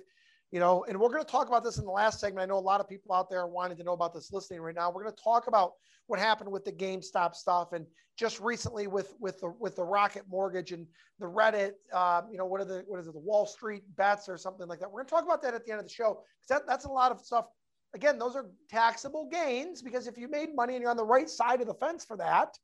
you 0.51 0.59
know, 0.59 0.85
and 0.87 0.99
we're 0.99 1.09
going 1.09 1.23
to 1.23 1.29
talk 1.29 1.47
about 1.47 1.63
this 1.63 1.77
in 1.77 1.85
the 1.85 1.91
last 1.91 2.19
segment. 2.19 2.43
I 2.43 2.45
know 2.45 2.57
a 2.57 2.59
lot 2.59 2.81
of 2.81 2.89
people 2.89 3.13
out 3.13 3.29
there 3.29 3.39
are 3.39 3.47
wanting 3.47 3.77
to 3.77 3.83
know 3.83 3.93
about 3.93 4.13
this 4.13 4.33
listening 4.33 4.59
right 4.59 4.75
now. 4.75 4.91
We're 4.91 5.03
going 5.03 5.15
to 5.15 5.23
talk 5.23 5.47
about 5.47 5.73
what 6.07 6.19
happened 6.19 6.51
with 6.51 6.65
the 6.65 6.73
GameStop 6.73 7.35
stuff, 7.35 7.71
and 7.71 7.85
just 8.17 8.41
recently 8.41 8.87
with 8.87 9.13
with 9.19 9.39
the 9.39 9.53
with 9.59 9.77
the 9.77 9.83
Rocket 9.83 10.23
Mortgage 10.29 10.73
and 10.73 10.85
the 11.19 11.25
Reddit. 11.25 11.71
Uh, 11.93 12.23
you 12.29 12.37
know, 12.37 12.45
what 12.45 12.59
are 12.59 12.65
the 12.65 12.83
what 12.85 12.99
is 12.99 13.07
it, 13.07 13.13
the 13.13 13.19
Wall 13.19 13.45
Street 13.45 13.83
bets 13.95 14.27
or 14.27 14.37
something 14.37 14.67
like 14.67 14.79
that. 14.79 14.91
We're 14.91 15.03
going 15.03 15.05
to 15.05 15.11
talk 15.11 15.23
about 15.23 15.41
that 15.43 15.53
at 15.53 15.65
the 15.65 15.71
end 15.71 15.79
of 15.79 15.87
the 15.87 15.93
show 15.93 16.21
because 16.41 16.61
that, 16.61 16.67
that's 16.67 16.85
a 16.85 16.91
lot 16.91 17.11
of 17.11 17.21
stuff. 17.21 17.45
Again, 17.93 18.19
those 18.19 18.35
are 18.35 18.47
taxable 18.69 19.29
gains 19.31 19.81
because 19.81 20.07
if 20.07 20.17
you 20.17 20.27
made 20.29 20.53
money 20.53 20.75
and 20.75 20.81
you're 20.81 20.91
on 20.91 20.97
the 20.97 21.03
right 21.03 21.29
side 21.29 21.61
of 21.61 21.67
the 21.67 21.73
fence 21.75 22.03
for 22.03 22.17
that, 22.17 22.57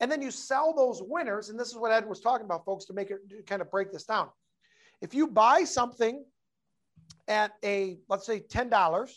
and 0.00 0.10
then 0.12 0.20
you 0.20 0.30
sell 0.30 0.74
those 0.74 1.02
winners, 1.02 1.48
and 1.48 1.58
this 1.58 1.68
is 1.68 1.76
what 1.76 1.92
Ed 1.92 2.06
was 2.06 2.20
talking 2.20 2.44
about, 2.44 2.64
folks, 2.64 2.84
to 2.86 2.92
make 2.92 3.10
it 3.10 3.18
to 3.30 3.42
kind 3.44 3.62
of 3.62 3.70
break 3.70 3.92
this 3.92 4.04
down. 4.04 4.28
If 5.00 5.14
you 5.14 5.26
buy 5.26 5.64
something 5.64 6.24
at 7.28 7.52
a, 7.64 7.98
let's 8.08 8.26
say 8.26 8.40
$10 8.40 9.12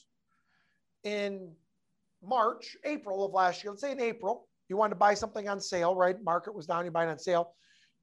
in 1.03 1.51
March, 2.23 2.75
April 2.83 3.25
of 3.25 3.33
last 3.33 3.63
year, 3.63 3.71
let's 3.71 3.81
say 3.81 3.91
in 3.91 3.99
April, 3.99 4.47
you 4.69 4.77
wanted 4.77 4.91
to 4.91 4.99
buy 4.99 5.13
something 5.13 5.47
on 5.47 5.59
sale, 5.59 5.95
right? 5.95 6.21
Market 6.23 6.53
was 6.53 6.65
down, 6.65 6.85
you 6.85 6.91
buy 6.91 7.05
it 7.05 7.09
on 7.09 7.19
sale. 7.19 7.53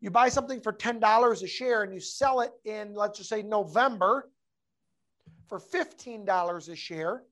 You 0.01 0.11
buy 0.11 0.29
something 0.29 0.61
for 0.61 0.73
$10 0.73 1.43
a 1.43 1.47
share 1.47 1.83
and 1.83 1.95
you 1.95 2.01
sell 2.01 2.41
it 2.41 2.53
in, 2.65 2.95
let's 2.95 3.19
just 3.19 3.31
say 3.31 3.43
November 3.43 4.29
for 5.49 5.61
$15 5.61 6.69
a 6.69 6.77
share. 6.77 7.23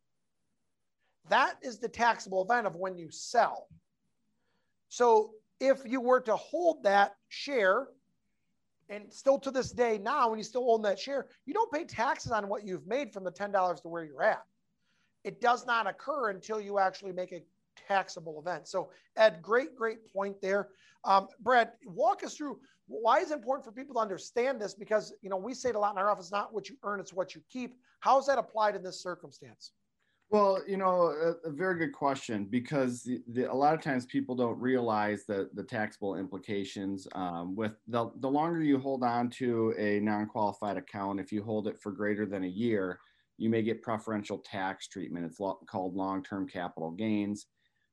That 1.28 1.56
is 1.62 1.78
the 1.78 1.88
taxable 1.88 2.44
event 2.44 2.66
of 2.66 2.76
when 2.76 2.96
you 2.96 3.10
sell. 3.10 3.66
So 4.88 5.32
if 5.60 5.80
you 5.84 6.00
were 6.00 6.20
to 6.22 6.36
hold 6.36 6.84
that 6.84 7.14
share 7.28 7.88
and 8.90 9.11
still 9.12 9.38
to 9.38 9.50
this 9.50 9.70
day 9.70 9.98
now, 9.98 10.29
when 10.29 10.38
you 10.38 10.44
still 10.44 10.70
own 10.70 10.83
that 10.83 10.98
share, 10.98 11.29
you 11.46 11.55
don't 11.55 11.72
pay 11.72 11.85
taxes 11.85 12.33
on 12.33 12.48
what 12.48 12.66
you've 12.66 12.87
made 12.87 13.12
from 13.12 13.24
the 13.24 13.31
$10 13.31 13.83
to 13.83 13.88
where 13.88 14.05
you're 14.05 14.22
at. 14.22 14.42
It 15.24 15.40
does 15.40 15.64
not 15.64 15.87
occur 15.87 16.31
until 16.31 16.61
you 16.61 16.79
actually 16.79 17.12
make 17.12 17.33
a 17.33 17.42
taxable 17.88 18.40
event. 18.40 18.68
So, 18.68 18.90
Ed, 19.16 19.40
great, 19.40 19.76
great 19.76 20.12
point 20.12 20.40
there. 20.42 20.68
Um, 21.05 21.29
Brad, 21.40 21.72
walk 21.87 22.24
us 22.24 22.37
through 22.37 22.59
why 22.87 23.20
is 23.20 23.31
it 23.31 23.35
important 23.35 23.64
for 23.64 23.72
people 23.72 23.94
to 23.94 24.00
understand 24.00 24.61
this? 24.61 24.74
Because 24.74 25.14
you 25.22 25.31
know 25.31 25.37
we 25.37 25.55
say 25.55 25.68
it 25.70 25.76
a 25.76 25.79
lot 25.79 25.92
in 25.92 25.98
our 25.98 26.11
office: 26.11 26.33
not 26.33 26.53
what 26.53 26.68
you 26.68 26.76
earn, 26.83 27.00
it's 27.00 27.12
what 27.12 27.35
you 27.35 27.40
keep. 27.48 27.76
How 28.00 28.18
is 28.18 28.26
that 28.26 28.38
applied 28.38 28.74
in 28.74 28.83
this 28.83 29.00
circumstance? 29.00 29.72
Well, 30.30 30.62
you 30.64 30.76
know, 30.76 31.06
a, 31.06 31.48
a 31.48 31.50
very 31.50 31.76
good 31.76 31.92
question 31.92 32.44
because 32.44 33.02
the, 33.02 33.20
the, 33.26 33.50
a 33.50 33.52
lot 33.52 33.74
of 33.74 33.82
times 33.82 34.06
people 34.06 34.36
don't 34.36 34.58
realize 34.60 35.24
the, 35.26 35.50
the 35.54 35.64
taxable 35.64 36.14
implications. 36.16 37.08
Um, 37.16 37.56
with 37.56 37.72
the, 37.88 38.10
the 38.20 38.30
longer 38.30 38.62
you 38.62 38.78
hold 38.78 39.02
on 39.02 39.28
to 39.30 39.74
a 39.76 39.98
non 39.98 40.26
qualified 40.26 40.76
account, 40.76 41.18
if 41.18 41.32
you 41.32 41.42
hold 41.42 41.66
it 41.66 41.80
for 41.80 41.90
greater 41.90 42.26
than 42.26 42.44
a 42.44 42.48
year, 42.48 43.00
you 43.38 43.50
may 43.50 43.62
get 43.62 43.82
preferential 43.82 44.38
tax 44.38 44.86
treatment. 44.86 45.26
It's 45.26 45.40
lo- 45.40 45.58
called 45.66 45.96
long 45.96 46.22
term 46.22 46.46
capital 46.46 46.92
gains. 46.92 47.46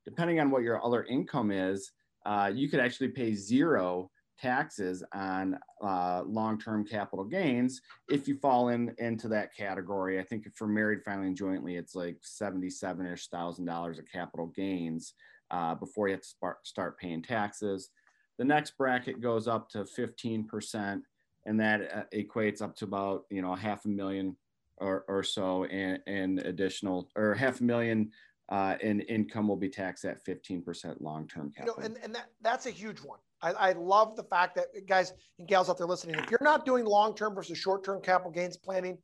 Depending 0.04 0.38
on 0.38 0.52
what 0.52 0.62
your 0.62 0.84
other 0.84 1.02
income 1.04 1.50
is, 1.50 1.90
uh, 2.24 2.52
you 2.54 2.68
could 2.68 2.80
actually 2.80 3.08
pay 3.08 3.34
zero 3.34 4.12
taxes 4.38 5.02
on 5.12 5.58
uh, 5.82 6.22
long-term 6.26 6.86
capital 6.86 7.24
gains 7.24 7.80
if 8.08 8.28
you 8.28 8.36
fall 8.36 8.68
in 8.68 8.94
into 8.98 9.28
that 9.28 9.54
category. 9.54 10.18
I 10.18 10.22
think 10.22 10.46
for 10.54 10.66
married 10.66 11.02
filing 11.04 11.34
jointly, 11.34 11.76
it's 11.76 11.94
like 11.94 12.18
seventy-seven-ish 12.22 13.28
thousand 13.28 13.64
dollars 13.64 13.98
of 13.98 14.06
capital 14.10 14.46
gains 14.46 15.14
uh, 15.50 15.74
before 15.74 16.08
you 16.08 16.14
have 16.14 16.22
to 16.22 16.28
start, 16.28 16.66
start 16.66 16.98
paying 16.98 17.22
taxes. 17.22 17.90
The 18.38 18.44
next 18.44 18.76
bracket 18.78 19.20
goes 19.20 19.48
up 19.48 19.68
to 19.70 19.84
fifteen 19.84 20.44
percent, 20.44 21.02
and 21.46 21.58
that 21.60 21.90
uh, 21.92 22.16
equates 22.16 22.62
up 22.62 22.76
to 22.76 22.84
about 22.84 23.24
you 23.30 23.42
know 23.42 23.54
half 23.54 23.84
a 23.84 23.88
million 23.88 24.36
or, 24.80 25.04
or 25.08 25.22
so 25.22 25.64
in, 25.64 25.98
in 26.06 26.38
additional 26.40 27.10
or 27.16 27.34
half 27.34 27.60
a 27.60 27.64
million 27.64 28.10
uh, 28.48 28.76
in 28.80 29.00
income 29.02 29.48
will 29.48 29.56
be 29.56 29.68
taxed 29.68 30.04
at 30.04 30.24
15% 30.24 31.00
long-term 31.00 31.52
capital. 31.54 31.74
You 31.76 31.82
know, 31.82 31.86
and, 31.86 32.04
and 32.04 32.14
that, 32.14 32.30
that's 32.40 32.66
a 32.66 32.70
huge 32.70 33.00
one. 33.00 33.18
I, 33.42 33.52
I, 33.52 33.72
love 33.72 34.16
the 34.16 34.24
fact 34.24 34.56
that 34.56 34.66
guys 34.86 35.12
and 35.38 35.46
gals 35.46 35.70
out 35.70 35.78
there 35.78 35.86
listening, 35.86 36.16
if 36.16 36.30
you're 36.30 36.40
not 36.42 36.66
doing 36.66 36.84
long-term 36.84 37.34
versus 37.34 37.56
short-term 37.58 38.02
capital 38.02 38.32
gains 38.32 38.56
planning, 38.56 38.98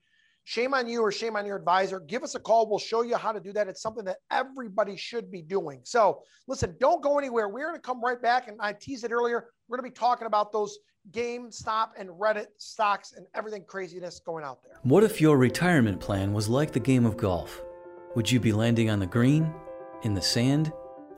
shame 0.44 0.74
on 0.74 0.88
you 0.88 1.00
or 1.00 1.10
shame 1.10 1.36
on 1.36 1.46
your 1.46 1.56
advisor. 1.56 2.00
Give 2.00 2.22
us 2.22 2.34
a 2.34 2.40
call. 2.40 2.68
We'll 2.68 2.78
show 2.78 3.02
you 3.02 3.16
how 3.16 3.32
to 3.32 3.40
do 3.40 3.52
that. 3.52 3.68
It's 3.68 3.82
something 3.82 4.04
that 4.04 4.18
everybody 4.30 4.96
should 4.96 5.30
be 5.30 5.42
doing. 5.42 5.80
So 5.84 6.22
listen, 6.46 6.76
don't 6.78 7.02
go 7.02 7.18
anywhere. 7.18 7.48
We're 7.48 7.68
going 7.68 7.76
to 7.76 7.80
come 7.80 8.02
right 8.02 8.20
back. 8.20 8.48
And 8.48 8.58
I 8.60 8.74
teased 8.74 9.04
it 9.04 9.12
earlier. 9.12 9.46
We're 9.68 9.78
going 9.78 9.90
to 9.90 9.94
be 9.94 9.98
talking 9.98 10.26
about 10.26 10.52
those 10.52 10.78
GameStop 11.10 11.90
and 11.96 12.08
Reddit 12.10 12.46
stocks 12.58 13.12
and 13.16 13.26
everything 13.34 13.64
craziness 13.66 14.20
going 14.20 14.44
out 14.44 14.62
there. 14.62 14.78
What 14.82 15.04
if 15.04 15.20
your 15.20 15.36
retirement 15.36 16.00
plan 16.00 16.32
was 16.32 16.48
like 16.48 16.72
the 16.72 16.80
game 16.80 17.04
of 17.06 17.16
golf? 17.16 17.60
Would 18.14 18.30
you 18.30 18.40
be 18.40 18.52
landing 18.52 18.90
on 18.90 19.00
the 19.00 19.06
green, 19.06 19.52
in 20.02 20.14
the 20.14 20.22
sand, 20.22 20.72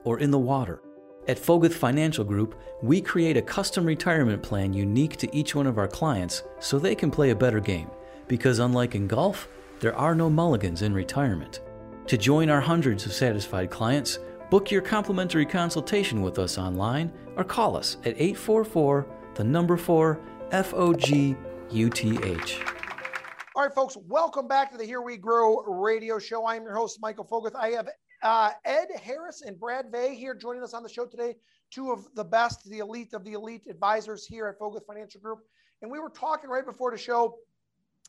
or 0.05 0.19
in 0.19 0.31
the 0.31 0.39
water? 0.39 0.81
At 1.29 1.39
Foguth 1.39 1.73
Financial 1.73 2.25
Group, 2.25 2.55
we 2.83 3.01
create 3.01 3.37
a 3.37 3.43
custom 3.43 3.85
retirement 3.85 4.45
plan 4.45 4.73
unique 4.73 5.17
to 5.17 5.37
each 5.37 5.57
one 5.57 5.67
of 5.67 5.77
our 5.77 5.89
clients 5.89 6.45
so 6.61 6.79
they 6.79 6.95
can 6.95 7.11
play 7.11 7.31
a 7.31 7.35
better 7.35 7.59
game. 7.59 7.91
Because 8.29 8.61
unlike 8.61 8.95
in 8.95 9.09
golf, 9.09 9.49
there 9.81 9.97
are 9.97 10.15
no 10.15 10.31
mulligans 10.31 10.83
in 10.83 10.95
retirement. 10.95 11.63
To 12.07 12.17
join 12.17 12.49
our 12.49 12.61
hundreds 12.61 13.07
of 13.07 13.13
satisfied 13.13 13.73
clients, 13.73 14.21
book 14.51 14.71
your 14.71 14.83
complimentary 14.83 15.45
consultation 15.45 16.23
with 16.23 16.39
us 16.39 16.59
online 16.59 17.13
or 17.35 17.43
call 17.43 17.77
us 17.77 17.97
at 18.05 18.15
844 18.21 19.07
the 19.35 19.43
number 19.43 19.77
4 19.77 20.21
F 20.53 20.73
O 20.75 20.95
G 20.95 21.35
U 21.71 21.91
T 21.91 22.19
H. 22.23 22.61
All 23.57 23.65
right, 23.65 23.75
folks, 23.75 23.97
welcome 24.07 24.47
back 24.47 24.71
to 24.71 24.79
the 24.79 24.85
Here 24.85 25.03
We 25.03 25.17
Grow 25.17 25.65
radio 25.65 26.21
show. 26.21 26.47
I'm 26.47 26.63
your 26.63 26.77
host, 26.77 27.01
Michael 27.01 27.25
Foguth. 27.25 27.57
I 27.57 27.71
have 27.71 27.89
uh, 28.27 28.51
Ed 28.65 28.89
Harris 29.01 29.43
and 29.43 29.59
Brad 29.59 29.87
Vay 29.93 30.17
here 30.17 30.35
joining 30.35 30.65
us 30.65 30.75
on 30.75 30.83
the 30.83 30.89
show 30.89 31.07
today, 31.07 31.37
two 31.71 31.93
of 31.93 32.09
the 32.17 32.25
best, 32.25 32.69
the 32.69 32.81
elite 32.81 33.15
of 33.15 33.25
the 33.25 33.35
elite 33.35 33.69
advisors 33.71 34.27
here 34.27 34.49
at 34.49 34.59
Foguth 34.59 34.85
Financial 34.85 35.21
Group. 35.21 35.39
And 35.81 35.89
we 35.89 36.01
were 36.01 36.11
talking 36.11 36.51
right 36.51 36.67
before 36.67 36.91
the 36.91 36.99
show 36.99 37.37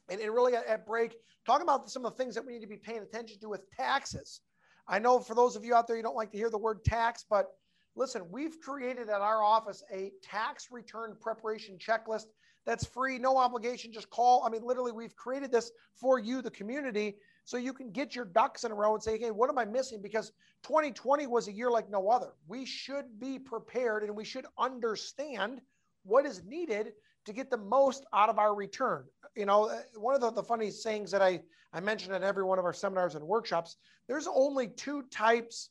and, 0.09 0.19
and 0.19 0.33
really 0.33 0.55
at, 0.55 0.65
at 0.65 0.87
break, 0.87 1.15
talking 1.45 1.61
about 1.61 1.91
some 1.91 2.03
of 2.03 2.13
the 2.13 2.17
things 2.17 2.33
that 2.33 2.43
we 2.43 2.53
need 2.53 2.61
to 2.61 2.67
be 2.67 2.77
paying 2.77 3.03
attention 3.03 3.39
to 3.41 3.49
with 3.49 3.69
taxes. 3.69 4.41
I 4.87 4.97
know 4.97 5.19
for 5.19 5.35
those 5.35 5.55
of 5.55 5.63
you 5.63 5.75
out 5.75 5.87
there, 5.87 5.97
you 5.97 6.03
don't 6.03 6.15
like 6.15 6.31
to 6.31 6.37
hear 6.37 6.49
the 6.49 6.57
word 6.57 6.83
tax, 6.83 7.23
but 7.29 7.51
listen, 7.95 8.23
we've 8.31 8.59
created 8.59 9.09
at 9.09 9.21
our 9.21 9.43
office 9.43 9.83
a 9.93 10.11
tax 10.23 10.69
return 10.71 11.15
preparation 11.21 11.77
checklist 11.77 12.25
that's 12.65 12.85
free, 12.85 13.19
no 13.19 13.37
obligation. 13.37 13.93
Just 13.93 14.09
call. 14.09 14.43
I 14.43 14.49
mean, 14.49 14.63
literally, 14.63 14.91
we've 14.91 15.15
created 15.15 15.51
this 15.51 15.71
for 15.93 16.17
you, 16.17 16.41
the 16.41 16.51
community, 16.51 17.15
so 17.47 17.55
you 17.55 17.71
can 17.71 17.91
get 17.91 18.13
your 18.13 18.25
ducks 18.25 18.65
in 18.65 18.73
a 18.73 18.75
row 18.75 18.93
and 18.93 19.01
say, 19.01 19.17
hey, 19.17 19.31
what 19.31 19.49
am 19.49 19.57
I 19.57 19.63
missing? 19.63 20.01
Because 20.01 20.33
2020 20.63 21.27
was 21.27 21.47
a 21.47 21.51
year 21.53 21.71
like 21.71 21.89
no 21.89 22.09
other. 22.09 22.33
We 22.45 22.65
should 22.65 23.05
be 23.21 23.39
prepared 23.39 24.03
and 24.03 24.13
we 24.13 24.25
should 24.25 24.45
understand 24.59 25.61
what 26.03 26.25
is 26.25 26.43
needed 26.43 26.91
to 27.25 27.31
get 27.31 27.49
the 27.49 27.55
most 27.55 28.05
out 28.13 28.27
of 28.27 28.37
our 28.37 28.53
return. 28.53 29.05
You 29.37 29.45
know, 29.45 29.69
uh, 29.69 29.79
one 29.95 30.13
of 30.13 30.19
the, 30.19 30.29
the 30.29 30.43
funny 30.43 30.69
sayings 30.69 31.09
that 31.11 31.21
I, 31.21 31.39
I 31.71 31.79
mentioned 31.79 32.13
at 32.13 32.21
every 32.21 32.43
one 32.43 32.59
of 32.59 32.65
our 32.65 32.73
seminars 32.73 33.15
and 33.15 33.23
workshops, 33.25 33.77
there's 34.09 34.27
only 34.27 34.67
two 34.67 35.03
types 35.03 35.69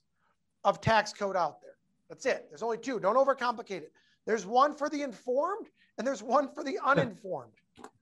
of 0.64 0.80
tax 0.80 1.12
code 1.12 1.36
out 1.36 1.60
there. 1.60 1.76
That's 2.08 2.24
it. 2.24 2.46
There's 2.48 2.62
only 2.62 2.78
two. 2.78 2.98
Don't 2.98 3.16
overcomplicate 3.16 3.82
it. 3.82 3.92
There's 4.26 4.44
one 4.44 4.74
for 4.74 4.88
the 4.88 5.02
informed 5.02 5.68
and 5.98 6.06
there's 6.06 6.22
one 6.22 6.48
for 6.52 6.64
the 6.64 6.78
uninformed. 6.84 7.52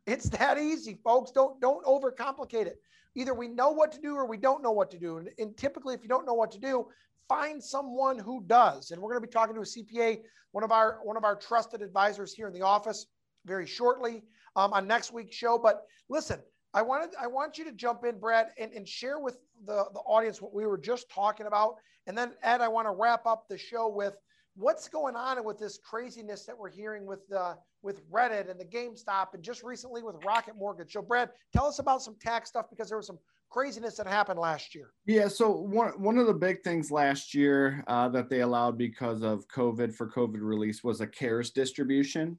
It's 0.06 0.28
that 0.30 0.58
easy, 0.58 0.98
folks. 1.04 1.30
Don't 1.30 1.60
don't 1.60 1.84
overcomplicate 1.84 2.66
it. 2.66 2.80
Either 3.14 3.34
we 3.34 3.48
know 3.48 3.70
what 3.70 3.92
to 3.92 4.00
do 4.00 4.14
or 4.14 4.26
we 4.26 4.36
don't 4.36 4.62
know 4.62 4.72
what 4.72 4.90
to 4.90 4.98
do. 4.98 5.18
And, 5.18 5.30
and 5.38 5.56
typically, 5.56 5.94
if 5.94 6.02
you 6.02 6.08
don't 6.08 6.26
know 6.26 6.34
what 6.34 6.50
to 6.52 6.58
do, 6.58 6.88
find 7.28 7.62
someone 7.62 8.18
who 8.18 8.42
does. 8.46 8.90
And 8.90 9.00
we're 9.00 9.10
going 9.10 9.22
to 9.22 9.26
be 9.26 9.32
talking 9.32 9.54
to 9.54 9.60
a 9.60 9.64
CPA, 9.64 10.22
one 10.52 10.64
of 10.64 10.72
our 10.72 11.00
one 11.04 11.16
of 11.16 11.24
our 11.24 11.36
trusted 11.36 11.82
advisors 11.82 12.34
here 12.34 12.48
in 12.48 12.52
the 12.52 12.62
office, 12.62 13.06
very 13.44 13.66
shortly 13.66 14.22
um, 14.56 14.72
on 14.72 14.86
next 14.86 15.12
week's 15.12 15.36
show. 15.36 15.58
But 15.58 15.82
listen, 16.08 16.40
I 16.72 16.82
wanted 16.82 17.10
I 17.20 17.26
want 17.26 17.56
you 17.56 17.64
to 17.64 17.72
jump 17.72 18.04
in, 18.04 18.18
Brad, 18.18 18.48
and, 18.58 18.72
and 18.72 18.86
share 18.86 19.20
with 19.20 19.38
the, 19.66 19.84
the 19.92 20.00
audience 20.00 20.42
what 20.42 20.52
we 20.52 20.66
were 20.66 20.78
just 20.78 21.10
talking 21.10 21.46
about. 21.46 21.76
And 22.06 22.18
then 22.18 22.32
Ed, 22.42 22.60
I 22.60 22.68
want 22.68 22.86
to 22.86 22.92
wrap 22.92 23.26
up 23.26 23.46
the 23.48 23.56
show 23.56 23.88
with 23.88 24.14
what's 24.56 24.88
going 24.88 25.16
on 25.16 25.42
with 25.44 25.58
this 25.58 25.78
craziness 25.78 26.44
that 26.46 26.56
we're 26.56 26.70
hearing 26.70 27.06
with 27.06 27.20
uh, 27.32 27.54
with 27.82 28.08
Reddit 28.10 28.50
and 28.50 28.58
the 28.58 28.64
GameStop 28.64 29.34
and 29.34 29.42
just 29.42 29.62
recently 29.62 30.02
with 30.02 30.16
Rocket 30.24 30.56
Mortgage. 30.56 30.92
So, 30.92 31.02
Brad, 31.02 31.30
tell 31.52 31.66
us 31.66 31.78
about 31.78 32.02
some 32.02 32.16
tax 32.20 32.48
stuff 32.48 32.66
because 32.70 32.88
there 32.88 32.96
was 32.96 33.06
some 33.06 33.18
craziness 33.50 33.96
that 33.96 34.06
happened 34.06 34.38
last 34.38 34.74
year. 34.74 34.92
Yeah, 35.06 35.28
so 35.28 35.50
one 35.50 35.90
one 36.00 36.18
of 36.18 36.26
the 36.26 36.34
big 36.34 36.62
things 36.62 36.90
last 36.90 37.34
year 37.34 37.84
uh, 37.88 38.08
that 38.10 38.28
they 38.28 38.40
allowed 38.40 38.78
because 38.78 39.22
of 39.22 39.46
COVID 39.48 39.94
for 39.94 40.08
COVID 40.08 40.40
release 40.40 40.82
was 40.82 41.00
a 41.00 41.06
CARES 41.06 41.50
distribution. 41.50 42.38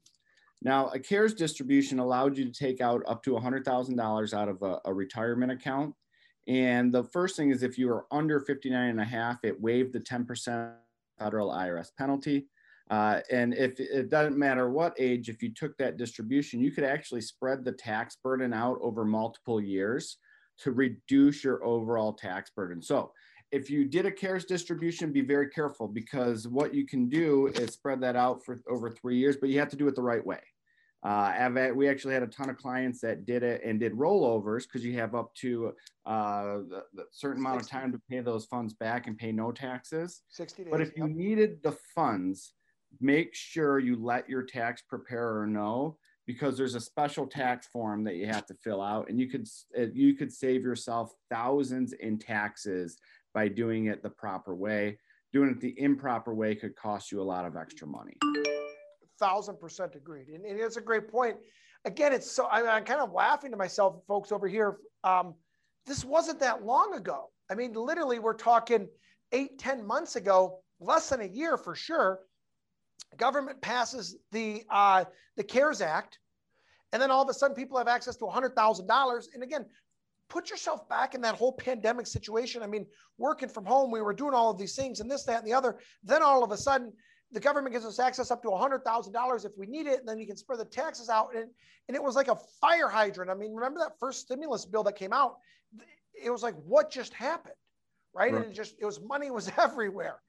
Now, 0.61 0.87
a 0.89 0.99
CARES 0.99 1.33
distribution 1.33 1.99
allowed 1.99 2.37
you 2.37 2.45
to 2.45 2.51
take 2.51 2.81
out 2.81 3.03
up 3.07 3.21
to 3.23 3.31
$100,000 3.31 4.33
out 4.33 4.49
of 4.49 4.61
a, 4.63 4.79
a 4.85 4.93
retirement 4.93 5.51
account. 5.51 5.93
And 6.47 6.93
the 6.93 7.03
first 7.03 7.35
thing 7.35 7.51
is 7.51 7.61
if 7.61 7.77
you 7.77 7.87
were 7.87 8.05
under 8.09 8.39
59 8.39 8.89
and 8.89 9.01
a 9.01 9.05
half, 9.05 9.43
it 9.43 9.59
waived 9.59 9.93
the 9.93 9.99
10% 9.99 10.73
federal 11.17 11.49
IRS 11.49 11.89
penalty. 11.97 12.47
Uh, 12.91 13.21
and 13.31 13.53
if 13.55 13.79
it 13.79 14.09
doesn't 14.09 14.37
matter 14.37 14.69
what 14.69 14.93
age, 14.99 15.27
if 15.27 15.41
you 15.41 15.51
took 15.51 15.75
that 15.77 15.97
distribution, 15.97 16.59
you 16.59 16.71
could 16.71 16.83
actually 16.83 17.21
spread 17.21 17.65
the 17.65 17.71
tax 17.71 18.17
burden 18.23 18.53
out 18.53 18.77
over 18.81 19.03
multiple 19.03 19.59
years 19.59 20.17
to 20.59 20.71
reduce 20.71 21.43
your 21.43 21.63
overall 21.65 22.13
tax 22.13 22.51
burden. 22.51 22.81
So 22.81 23.11
if 23.51 23.69
you 23.69 23.85
did 23.85 24.05
a 24.05 24.11
CARES 24.11 24.45
distribution, 24.45 25.11
be 25.11 25.21
very 25.21 25.49
careful 25.49 25.87
because 25.87 26.47
what 26.47 26.73
you 26.73 26.85
can 26.85 27.09
do 27.09 27.47
is 27.47 27.73
spread 27.73 28.01
that 28.01 28.15
out 28.15 28.43
for 28.43 28.61
over 28.69 28.89
three 28.89 29.17
years, 29.17 29.37
but 29.37 29.49
you 29.49 29.59
have 29.59 29.69
to 29.69 29.75
do 29.75 29.87
it 29.87 29.95
the 29.95 30.01
right 30.01 30.25
way. 30.25 30.39
Uh, 31.05 31.69
we 31.75 31.87
actually 31.87 32.15
had 32.15 32.23
a 32.23 32.27
ton 32.27 32.49
of 32.49 32.57
clients 32.57 32.99
that 32.99 33.27
did 33.27 33.43
it 33.43 33.61
and 33.63 33.79
did 33.79 33.93
rollovers 33.93 34.63
because 34.63 34.83
you 34.83 34.97
have 34.97 35.13
up 35.13 35.33
to 35.35 35.71
uh, 36.07 36.57
the, 36.67 36.83
the 36.95 37.05
certain 37.11 37.39
amount 37.39 37.61
of 37.61 37.69
time 37.69 37.91
to 37.91 38.01
pay 38.09 38.21
those 38.21 38.45
funds 38.45 38.73
back 38.73 39.05
and 39.05 39.15
pay 39.15 39.31
no 39.31 39.51
taxes. 39.51 40.23
60 40.29 40.63
days. 40.63 40.71
But 40.71 40.81
if 40.81 40.97
you 40.97 41.07
needed 41.07 41.61
the 41.61 41.77
funds, 41.93 42.53
make 42.99 43.35
sure 43.35 43.77
you 43.77 44.03
let 44.03 44.27
your 44.27 44.41
tax 44.41 44.81
preparer 44.81 45.45
know 45.45 45.95
because 46.25 46.57
there's 46.57 46.73
a 46.73 46.81
special 46.81 47.27
tax 47.27 47.67
form 47.67 48.03
that 48.05 48.15
you 48.15 48.25
have 48.25 48.47
to 48.47 48.55
fill 48.55 48.81
out 48.81 49.07
and 49.07 49.19
you 49.19 49.29
could 49.29 49.47
you 49.93 50.15
could 50.15 50.31
save 50.31 50.63
yourself 50.63 51.13
thousands 51.29 51.93
in 51.93 52.17
taxes 52.17 52.97
by 53.33 53.47
doing 53.47 53.87
it 53.87 54.01
the 54.01 54.09
proper 54.09 54.55
way 54.55 54.97
doing 55.33 55.49
it 55.49 55.59
the 55.59 55.79
improper 55.79 56.33
way 56.33 56.55
could 56.55 56.75
cost 56.75 57.11
you 57.11 57.21
a 57.21 57.23
lot 57.23 57.45
of 57.45 57.55
extra 57.55 57.85
money 57.85 58.15
thousand 59.19 59.59
percent 59.59 59.95
agreed. 59.95 60.27
And, 60.27 60.45
and, 60.45 60.59
it's 60.59 60.77
a 60.77 60.81
great 60.81 61.07
point. 61.09 61.37
Again, 61.85 62.13
it's 62.13 62.29
so 62.29 62.45
I, 62.45 62.77
am 62.77 62.83
kind 62.83 63.01
of 63.01 63.11
laughing 63.11 63.51
to 63.51 63.57
myself, 63.57 64.01
folks 64.07 64.31
over 64.31 64.47
here. 64.47 64.77
Um, 65.03 65.35
this 65.85 66.03
wasn't 66.03 66.39
that 66.39 66.65
long 66.65 66.95
ago. 66.95 67.29
I 67.49 67.55
mean, 67.55 67.73
literally, 67.73 68.19
we're 68.19 68.33
talking 68.33 68.87
eight, 69.31 69.59
ten 69.59 69.85
months 69.85 70.15
ago, 70.15 70.59
less 70.79 71.09
than 71.09 71.21
a 71.21 71.25
year 71.25 71.57
for 71.57 71.75
sure. 71.75 72.19
Government 73.17 73.61
passes 73.61 74.17
the 74.31 74.63
uh, 74.69 75.05
the 75.37 75.43
CARES 75.43 75.81
Act, 75.81 76.19
and 76.91 77.01
then 77.01 77.11
all 77.11 77.23
of 77.23 77.29
a 77.29 77.33
sudden, 77.33 77.55
people 77.55 77.77
have 77.77 77.87
access 77.87 78.15
to 78.17 78.27
hundred 78.27 78.55
thousand 78.55 78.87
dollars. 78.87 79.29
And 79.33 79.43
again, 79.43 79.65
put 80.29 80.49
yourself 80.49 80.87
back 80.89 81.13
in 81.13 81.21
that 81.21 81.35
whole 81.35 81.53
pandemic 81.53 82.07
situation. 82.07 82.63
I 82.63 82.67
mean, 82.67 82.85
working 83.17 83.49
from 83.49 83.65
home, 83.65 83.91
we 83.91 84.01
were 84.01 84.13
doing 84.13 84.33
all 84.33 84.49
of 84.49 84.57
these 84.57 84.75
things 84.75 84.99
and 84.99 85.09
this, 85.09 85.23
that, 85.25 85.39
and 85.39 85.47
the 85.47 85.53
other. 85.53 85.77
Then 86.03 86.23
all 86.23 86.43
of 86.43 86.51
a 86.51 86.57
sudden, 86.57 86.91
the 87.35 87.41
government 87.41 87.73
gives 87.73 87.85
us 87.85 87.99
access 87.99 88.31
up 88.31 88.41
to 88.43 88.47
$100,000 88.47 89.45
if 89.45 89.51
we 89.57 89.67
need 89.67 89.87
it, 89.87 89.99
and 89.99 90.07
then 90.07 90.17
you 90.17 90.25
can 90.25 90.37
spread 90.37 90.57
the 90.57 90.65
taxes 90.65 91.09
out. 91.09 91.35
And, 91.35 91.49
and 91.89 91.95
it 91.95 92.01
was 92.01 92.15
like 92.15 92.29
a 92.29 92.37
fire 92.61 92.87
hydrant. 92.87 93.29
I 93.29 93.33
mean, 93.33 93.53
remember 93.53 93.81
that 93.81 93.99
first 93.99 94.21
stimulus 94.21 94.65
bill 94.65 94.83
that 94.83 94.95
came 94.95 95.11
out? 95.11 95.35
It 96.13 96.29
was 96.29 96.41
like, 96.41 96.55
what 96.65 96.89
just 96.89 97.13
happened? 97.13 97.55
Right. 98.13 98.31
right. 98.31 98.41
And 98.41 98.51
it 98.51 98.55
just, 98.55 98.75
it 98.79 98.85
was 98.85 99.01
money 99.01 99.31
was 99.31 99.51
everywhere. 99.57 100.21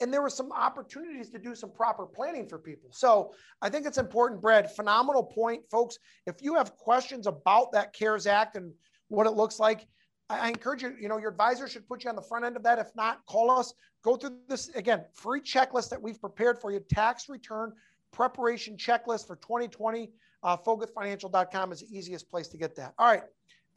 And 0.00 0.10
there 0.10 0.22
were 0.22 0.30
some 0.30 0.50
opportunities 0.50 1.28
to 1.30 1.38
do 1.38 1.54
some 1.54 1.70
proper 1.70 2.06
planning 2.06 2.48
for 2.48 2.58
people. 2.58 2.88
So 2.90 3.34
I 3.60 3.68
think 3.68 3.84
it's 3.86 3.98
important, 3.98 4.40
Brad. 4.40 4.74
Phenomenal 4.74 5.24
point, 5.24 5.62
folks. 5.70 5.98
If 6.26 6.36
you 6.40 6.54
have 6.54 6.74
questions 6.76 7.26
about 7.26 7.72
that 7.72 7.92
CARES 7.92 8.26
Act 8.26 8.56
and 8.56 8.72
what 9.08 9.26
it 9.26 9.32
looks 9.32 9.58
like, 9.58 9.86
I 10.28 10.48
encourage 10.48 10.82
you, 10.82 10.94
you 11.00 11.08
know, 11.08 11.18
your 11.18 11.30
advisor 11.30 11.68
should 11.68 11.86
put 11.86 12.02
you 12.02 12.10
on 12.10 12.16
the 12.16 12.22
front 12.22 12.44
end 12.44 12.56
of 12.56 12.62
that. 12.64 12.78
If 12.78 12.94
not, 12.96 13.24
call 13.26 13.50
us, 13.50 13.74
go 14.02 14.16
through 14.16 14.38
this 14.48 14.68
again, 14.70 15.04
free 15.14 15.40
checklist 15.40 15.88
that 15.90 16.02
we've 16.02 16.20
prepared 16.20 16.58
for 16.58 16.72
you, 16.72 16.80
tax 16.80 17.28
return 17.28 17.72
preparation 18.12 18.76
checklist 18.76 19.26
for 19.26 19.36
2020. 19.36 20.10
Uh, 20.42 20.56
FoguthFinancial.com 20.56 21.72
is 21.72 21.80
the 21.80 21.96
easiest 21.96 22.28
place 22.28 22.48
to 22.48 22.56
get 22.56 22.74
that. 22.76 22.94
All 22.98 23.06
right, 23.06 23.22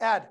Ed, 0.00 0.28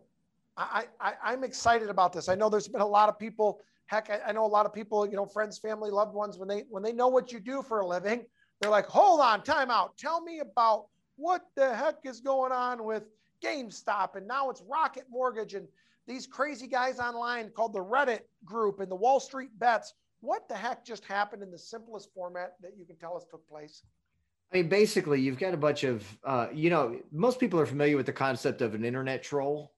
I, 0.57 0.85
I, 0.99 1.33
am 1.33 1.43
excited 1.43 1.89
about 1.89 2.11
this. 2.11 2.27
I 2.27 2.35
know 2.35 2.49
there's 2.49 2.67
been 2.67 2.81
a 2.81 2.87
lot 2.87 3.07
of 3.07 3.17
people, 3.17 3.61
heck, 3.85 4.09
I, 4.09 4.19
I 4.27 4.31
know 4.33 4.45
a 4.45 4.47
lot 4.47 4.65
of 4.65 4.73
people, 4.73 5.07
you 5.07 5.15
know, 5.15 5.25
friends, 5.25 5.57
family, 5.57 5.89
loved 5.89 6.13
ones, 6.13 6.37
when 6.37 6.47
they, 6.47 6.65
when 6.69 6.83
they 6.83 6.91
know 6.91 7.07
what 7.07 7.31
you 7.31 7.39
do 7.39 7.61
for 7.61 7.79
a 7.79 7.87
living, 7.87 8.25
they're 8.59 8.71
like, 8.71 8.87
hold 8.87 9.21
on, 9.21 9.41
time 9.43 9.71
out. 9.71 9.97
Tell 9.97 10.21
me 10.21 10.39
about 10.39 10.87
what 11.15 11.45
the 11.55 11.73
heck 11.73 11.95
is 12.03 12.19
going 12.19 12.51
on 12.51 12.83
with 12.83 13.03
GameStop 13.43 14.15
and 14.15 14.27
now 14.27 14.49
it's 14.49 14.61
Rocket 14.67 15.05
Mortgage 15.09 15.53
and 15.53 15.67
these 16.09 16.25
crazy 16.25 16.67
guys 16.67 16.99
online 16.99 17.51
called 17.55 17.71
the 17.71 17.83
Reddit 17.83 18.21
group 18.43 18.79
and 18.79 18.91
the 18.91 18.95
Wall 18.95 19.19
Street 19.19 19.51
bets. 19.59 19.93
What 20.21 20.49
the 20.49 20.55
heck 20.55 20.83
just 20.83 21.05
happened 21.05 21.43
in 21.43 21.51
the 21.51 21.57
simplest 21.57 22.09
format 22.13 22.53
that 22.61 22.71
you 22.77 22.85
can 22.85 22.97
tell 22.97 23.15
us 23.15 23.25
took 23.29 23.47
place? 23.47 23.83
I 24.51 24.57
mean, 24.57 24.69
basically, 24.69 25.21
you've 25.21 25.37
got 25.37 25.53
a 25.53 25.57
bunch 25.57 25.83
of, 25.83 26.03
uh, 26.23 26.47
you 26.51 26.71
know, 26.71 26.99
most 27.11 27.39
people 27.39 27.59
are 27.59 27.67
familiar 27.67 27.95
with 27.95 28.07
the 28.07 28.11
concept 28.11 28.61
of 28.61 28.73
an 28.73 28.83
internet 28.83 29.21
troll. 29.21 29.71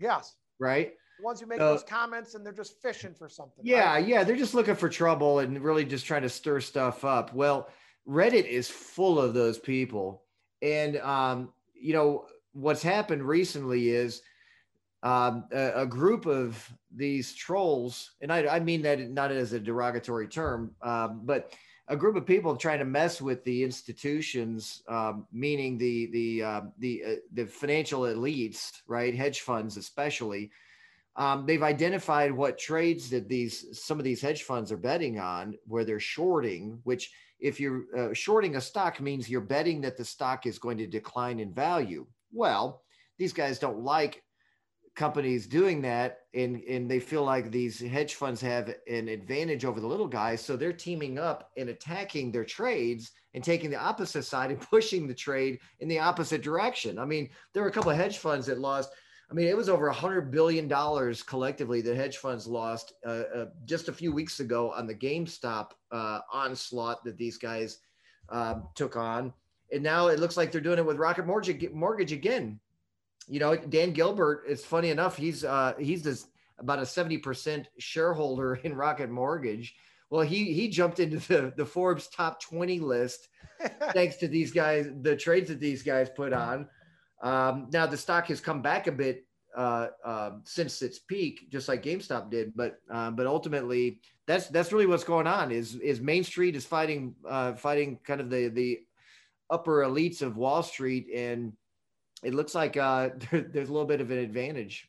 Yes. 0.00 0.34
Right. 0.58 0.94
The 1.20 1.24
ones 1.26 1.40
who 1.40 1.46
make 1.46 1.60
uh, 1.60 1.68
those 1.68 1.84
comments 1.84 2.34
and 2.34 2.44
they're 2.44 2.54
just 2.54 2.80
fishing 2.80 3.14
for 3.14 3.28
something. 3.28 3.62
Yeah. 3.62 3.92
Right? 3.92 4.08
Yeah. 4.08 4.24
They're 4.24 4.36
just 4.36 4.54
looking 4.54 4.74
for 4.74 4.88
trouble 4.88 5.40
and 5.40 5.62
really 5.62 5.84
just 5.84 6.06
trying 6.06 6.22
to 6.22 6.30
stir 6.30 6.60
stuff 6.60 7.04
up. 7.04 7.34
Well, 7.34 7.68
Reddit 8.08 8.46
is 8.46 8.70
full 8.70 9.20
of 9.20 9.34
those 9.34 9.58
people. 9.58 10.24
And, 10.62 10.96
um, 10.96 11.52
you 11.74 11.92
know, 11.92 12.24
what's 12.52 12.82
happened 12.82 13.22
recently 13.22 13.90
is 13.90 14.22
um, 15.02 15.44
a, 15.50 15.84
group 15.84 16.26
of 16.26 16.72
these 16.94 17.34
trolls, 17.34 18.12
and 18.20 18.32
I, 18.32 18.46
I, 18.46 18.60
mean 18.60 18.82
that 18.82 19.00
not 19.10 19.32
as 19.32 19.52
a 19.52 19.58
derogatory 19.58 20.28
term, 20.28 20.76
um, 20.80 21.22
but 21.24 21.52
a 21.88 21.96
group 21.96 22.14
of 22.14 22.24
people 22.24 22.54
trying 22.56 22.78
to 22.78 22.84
mess 22.84 23.20
with 23.20 23.42
the 23.42 23.64
institutions, 23.64 24.82
um, 24.88 25.26
meaning 25.32 25.76
the 25.76 26.06
the 26.12 26.42
uh, 26.42 26.60
the 26.78 27.02
uh, 27.04 27.14
the 27.32 27.46
financial 27.46 28.02
elites, 28.02 28.70
right, 28.86 29.14
hedge 29.14 29.40
funds 29.40 29.76
especially. 29.76 30.52
They've 31.46 31.62
identified 31.62 32.32
what 32.32 32.56
trades 32.56 33.10
that 33.10 33.28
these 33.28 33.66
some 33.84 33.98
of 33.98 34.04
these 34.04 34.20
hedge 34.20 34.44
funds 34.44 34.70
are 34.70 34.76
betting 34.76 35.18
on, 35.18 35.56
where 35.66 35.84
they're 35.84 35.98
shorting. 35.98 36.78
Which, 36.84 37.10
if 37.40 37.58
you're 37.58 37.82
uh, 37.98 38.14
shorting 38.14 38.54
a 38.54 38.60
stock, 38.60 39.00
means 39.00 39.28
you're 39.28 39.40
betting 39.40 39.80
that 39.80 39.96
the 39.96 40.04
stock 40.04 40.46
is 40.46 40.60
going 40.60 40.78
to 40.78 40.86
decline 40.86 41.40
in 41.40 41.52
value. 41.52 42.06
Well, 42.32 42.82
these 43.18 43.32
guys 43.32 43.58
don't 43.58 43.80
like 43.80 44.22
companies 44.94 45.46
doing 45.46 45.80
that 45.80 46.20
and 46.34 46.62
and 46.64 46.90
they 46.90 47.00
feel 47.00 47.24
like 47.24 47.50
these 47.50 47.80
hedge 47.80 48.14
funds 48.14 48.40
have 48.42 48.74
an 48.88 49.08
advantage 49.08 49.64
over 49.64 49.80
the 49.80 49.86
little 49.86 50.06
guys 50.06 50.44
so 50.44 50.54
they're 50.54 50.72
teaming 50.72 51.18
up 51.18 51.50
and 51.56 51.70
attacking 51.70 52.30
their 52.30 52.44
trades 52.44 53.12
and 53.32 53.42
taking 53.42 53.70
the 53.70 53.76
opposite 53.76 54.22
side 54.24 54.50
and 54.50 54.60
pushing 54.70 55.06
the 55.06 55.14
trade 55.14 55.58
in 55.80 55.88
the 55.88 55.98
opposite 55.98 56.42
direction 56.42 56.98
i 56.98 57.06
mean 57.06 57.28
there 57.52 57.62
were 57.62 57.70
a 57.70 57.72
couple 57.72 57.90
of 57.90 57.96
hedge 57.96 58.18
funds 58.18 58.44
that 58.44 58.58
lost 58.58 58.92
i 59.30 59.34
mean 59.34 59.48
it 59.48 59.56
was 59.56 59.70
over 59.70 59.88
a 59.88 59.92
hundred 59.94 60.30
billion 60.30 60.68
dollars 60.68 61.22
collectively 61.22 61.80
that 61.80 61.96
hedge 61.96 62.18
funds 62.18 62.46
lost 62.46 62.92
uh, 63.06 63.22
uh, 63.34 63.46
just 63.64 63.88
a 63.88 63.92
few 63.92 64.12
weeks 64.12 64.40
ago 64.40 64.72
on 64.72 64.86
the 64.86 64.94
gamestop 64.94 65.70
uh, 65.90 66.18
onslaught 66.30 67.02
that 67.02 67.16
these 67.16 67.38
guys 67.38 67.78
um, 68.28 68.68
took 68.74 68.96
on 68.96 69.32
and 69.72 69.82
now 69.82 70.08
it 70.08 70.20
looks 70.20 70.36
like 70.36 70.52
they're 70.52 70.60
doing 70.60 70.78
it 70.78 70.84
with 70.84 70.98
Rocket 70.98 71.26
Mortgage, 71.26 71.70
mortgage 71.72 72.12
again. 72.12 72.60
You 73.28 73.40
know, 73.40 73.56
Dan 73.56 73.92
Gilbert. 73.92 74.44
It's 74.48 74.64
funny 74.64 74.90
enough. 74.90 75.16
He's 75.16 75.44
uh, 75.44 75.74
he's 75.78 76.02
this 76.02 76.26
about 76.58 76.80
a 76.80 76.86
seventy 76.86 77.18
percent 77.18 77.68
shareholder 77.78 78.54
in 78.64 78.74
Rocket 78.74 79.10
Mortgage. 79.10 79.74
Well, 80.10 80.22
he 80.22 80.52
he 80.52 80.68
jumped 80.68 81.00
into 81.00 81.18
the 81.18 81.52
the 81.56 81.66
Forbes 81.66 82.08
top 82.08 82.40
twenty 82.40 82.80
list 82.80 83.28
thanks 83.92 84.16
to 84.16 84.28
these 84.28 84.52
guys, 84.52 84.88
the 85.02 85.16
trades 85.16 85.48
that 85.48 85.60
these 85.60 85.82
guys 85.82 86.08
put 86.10 86.32
on. 86.32 86.68
Um, 87.22 87.68
now 87.72 87.86
the 87.86 87.96
stock 87.96 88.26
has 88.26 88.40
come 88.40 88.62
back 88.62 88.86
a 88.86 88.92
bit 88.92 89.24
uh, 89.56 89.88
uh, 90.04 90.30
since 90.44 90.82
its 90.82 90.98
peak, 90.98 91.50
just 91.50 91.68
like 91.68 91.82
GameStop 91.82 92.30
did. 92.30 92.52
But 92.56 92.78
uh, 92.90 93.10
but 93.10 93.26
ultimately, 93.26 94.00
that's 94.26 94.48
that's 94.48 94.72
really 94.72 94.86
what's 94.86 95.04
going 95.04 95.26
on. 95.26 95.52
Is 95.52 95.76
is 95.76 96.00
Main 96.00 96.24
Street 96.24 96.56
is 96.56 96.64
fighting 96.64 97.14
uh, 97.28 97.54
fighting 97.54 97.98
kind 98.04 98.20
of 98.20 98.30
the 98.30 98.48
the 98.48 98.80
upper 99.50 99.82
elites 99.82 100.22
of 100.22 100.36
Wall 100.36 100.62
Street, 100.62 101.08
and 101.14 101.52
it 102.22 102.34
looks 102.34 102.54
like 102.54 102.76
uh, 102.76 103.10
there, 103.30 103.42
there's 103.42 103.68
a 103.68 103.72
little 103.72 103.86
bit 103.86 104.00
of 104.00 104.10
an 104.10 104.18
advantage 104.18 104.88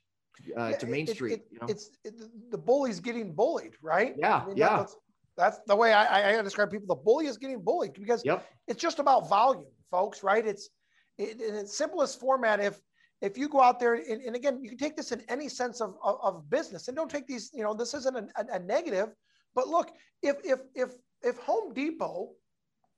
uh, 0.58 0.69
yeah, 0.69 0.78
to 0.78 0.88
Main 0.88 1.08
it, 1.08 1.15
Street. 1.15 1.34
It, 1.34 1.48
you 1.52 1.60
know? 1.60 1.67
It's 1.67 1.91
it, 2.04 2.15
the 2.52 2.58
bully's 2.58 3.00
getting 3.00 3.34
bullied, 3.34 3.74
right? 3.82 4.15
Yeah, 4.17 4.41
I 4.43 4.48
mean, 4.48 4.58
yeah. 4.58 4.78
That's, 4.78 4.96
that's, 5.36 5.60
the 5.65 5.76
way 5.76 5.93
I, 5.93 6.38
I 6.38 6.41
describe 6.41 6.69
people. 6.69 6.88
The 6.88 7.02
bully 7.02 7.26
is 7.26 7.38
getting 7.38 7.62
bullied 7.62 7.93
because 7.93 8.24
yep. 8.24 8.48
it's 8.67 8.82
just 8.82 9.00
about 9.00 9.30
volume, 9.30 9.65
folks. 9.89 10.24
Right? 10.24 10.46
It's 10.46 10.69
in 11.17 11.39
its 11.39 11.78
simplest 11.78 12.19
format. 12.19 12.60
If 12.60 12.80
if 13.24 13.38
you 13.38 13.48
go 13.48 13.62
out 13.62 13.80
there 13.80 13.96
and, 13.96 14.22
and, 14.22 14.36
again 14.36 14.60
you 14.62 14.69
can 14.69 14.78
take 14.78 14.98
this 14.98 15.13
in 15.13 15.22
any 15.30 15.48
sense 15.48 15.82
of, 15.82 15.96
of, 16.04 16.17
of 16.22 16.50
business 16.50 16.88
and 16.89 16.98
don't 16.98 17.10
take 17.10 17.26
these 17.26 17.50
you 17.54 17.63
know 17.63 17.74
this 17.74 17.93
isn't 17.93 18.17
a, 18.17 18.28
a, 18.36 18.56
a, 18.56 18.60
negative 18.60 19.10
but 19.56 19.67
look 19.67 19.91
if 20.22 20.36
if 20.43 20.60
if 20.76 20.91
if 21.24 21.38
home 21.38 21.74
depot 21.74 22.30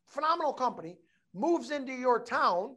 phenomenal 0.07 0.51
company 0.51 0.97
moves 1.33 1.69
into 1.69 1.93
your 1.93 2.21
town 2.21 2.75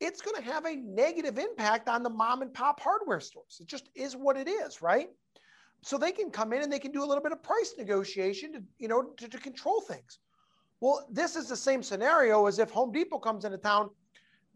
it's 0.00 0.20
going 0.20 0.36
to 0.36 0.50
have 0.50 0.64
a 0.64 0.76
negative 0.76 1.38
impact 1.38 1.88
on 1.88 2.02
the 2.02 2.10
mom 2.10 2.42
and 2.42 2.52
pop 2.54 2.80
hardware 2.80 3.20
stores 3.20 3.58
it 3.60 3.66
just 3.66 3.88
is 3.94 4.16
what 4.16 4.36
it 4.36 4.48
is 4.48 4.80
right 4.82 5.08
so 5.82 5.96
they 5.96 6.12
can 6.12 6.30
come 6.30 6.52
in 6.52 6.62
and 6.62 6.72
they 6.72 6.78
can 6.78 6.92
do 6.92 7.04
a 7.04 7.06
little 7.06 7.22
bit 7.22 7.32
of 7.32 7.42
price 7.42 7.74
negotiation 7.78 8.52
to 8.52 8.62
you 8.78 8.88
know 8.88 9.02
to, 9.16 9.28
to 9.28 9.38
control 9.38 9.80
things 9.80 10.18
well 10.80 11.06
this 11.10 11.36
is 11.36 11.48
the 11.48 11.56
same 11.56 11.82
scenario 11.82 12.46
as 12.46 12.58
if 12.58 12.70
home 12.70 12.92
depot 12.92 13.18
comes 13.18 13.44
into 13.44 13.58
town 13.58 13.90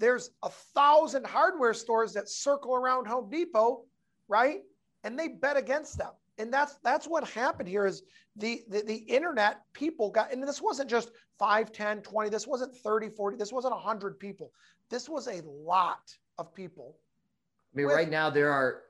there's 0.02 0.30
a 0.42 0.48
thousand 0.48 1.24
hardware 1.24 1.72
stores 1.72 2.12
that 2.14 2.28
circle 2.28 2.74
around 2.74 3.06
Home 3.06 3.30
Depot, 3.30 3.84
right? 4.26 4.62
And 5.04 5.16
they 5.16 5.28
bet 5.28 5.56
against 5.56 5.96
them. 5.96 6.10
And 6.42 6.52
that's 6.52 6.76
that's 6.82 7.06
what 7.06 7.26
happened 7.28 7.68
here 7.68 7.86
is 7.86 8.02
the, 8.36 8.62
the, 8.68 8.82
the 8.82 8.96
internet 8.96 9.60
people 9.72 10.10
got 10.10 10.32
and 10.32 10.42
this 10.42 10.60
wasn't 10.60 10.90
just 10.90 11.12
5, 11.38 11.70
10, 11.70 12.02
20, 12.02 12.30
this 12.30 12.46
wasn't 12.46 12.74
30, 12.74 13.10
40, 13.10 13.36
this 13.36 13.52
wasn't 13.52 13.74
100 13.74 14.18
people. 14.18 14.50
This 14.90 15.08
was 15.08 15.28
a 15.28 15.40
lot 15.46 16.12
of 16.38 16.52
people. 16.52 16.96
I 17.72 17.76
mean, 17.76 17.86
with, 17.86 17.94
right 17.94 18.10
now 18.10 18.28
there 18.28 18.50
are 18.50 18.82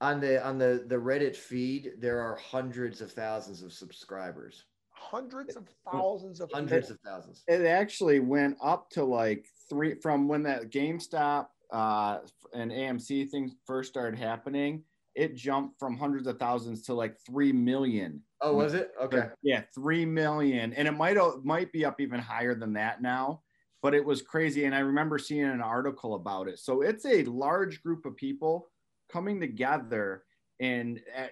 on 0.00 0.20
the 0.20 0.44
on 0.44 0.58
the 0.58 0.84
the 0.88 0.96
Reddit 0.96 1.36
feed, 1.36 1.92
there 1.98 2.20
are 2.20 2.36
hundreds 2.36 3.00
of 3.00 3.12
thousands 3.12 3.62
of 3.62 3.72
subscribers 3.72 4.64
hundreds 4.98 5.56
of 5.56 5.68
thousands 5.90 6.40
of 6.40 6.50
hundreds 6.52 6.90
of 6.90 6.98
thousands. 7.04 7.44
It 7.46 7.64
actually 7.64 8.18
went 8.18 8.56
up 8.62 8.90
to 8.90 9.04
like 9.04 9.46
three 9.68 9.94
from 10.02 10.26
when 10.26 10.42
that 10.44 10.70
GameStop 10.70 11.46
uh, 11.70 12.18
and 12.52 12.70
AMC 12.70 13.28
things 13.30 13.52
first 13.66 13.90
started 13.90 14.18
happening. 14.18 14.82
It 15.16 15.34
jumped 15.34 15.78
from 15.78 15.96
hundreds 15.96 16.26
of 16.26 16.38
thousands 16.38 16.82
to 16.82 16.94
like 16.94 17.18
three 17.20 17.52
million. 17.52 18.22
Oh, 18.42 18.54
was 18.54 18.74
it? 18.74 18.92
Okay. 19.00 19.28
Yeah, 19.42 19.62
three 19.74 20.04
million, 20.04 20.72
and 20.74 20.86
it 20.86 20.92
might 20.92 21.16
might 21.42 21.72
be 21.72 21.84
up 21.84 22.00
even 22.00 22.20
higher 22.20 22.54
than 22.54 22.74
that 22.74 23.02
now. 23.02 23.42
But 23.82 23.94
it 23.94 24.04
was 24.04 24.22
crazy, 24.22 24.64
and 24.64 24.74
I 24.74 24.80
remember 24.80 25.18
seeing 25.18 25.44
an 25.44 25.60
article 25.60 26.14
about 26.14 26.48
it. 26.48 26.58
So 26.58 26.82
it's 26.82 27.06
a 27.06 27.24
large 27.24 27.82
group 27.82 28.04
of 28.04 28.16
people 28.16 28.68
coming 29.08 29.40
together 29.40 30.24
and 30.60 31.00
uh, 31.16 31.26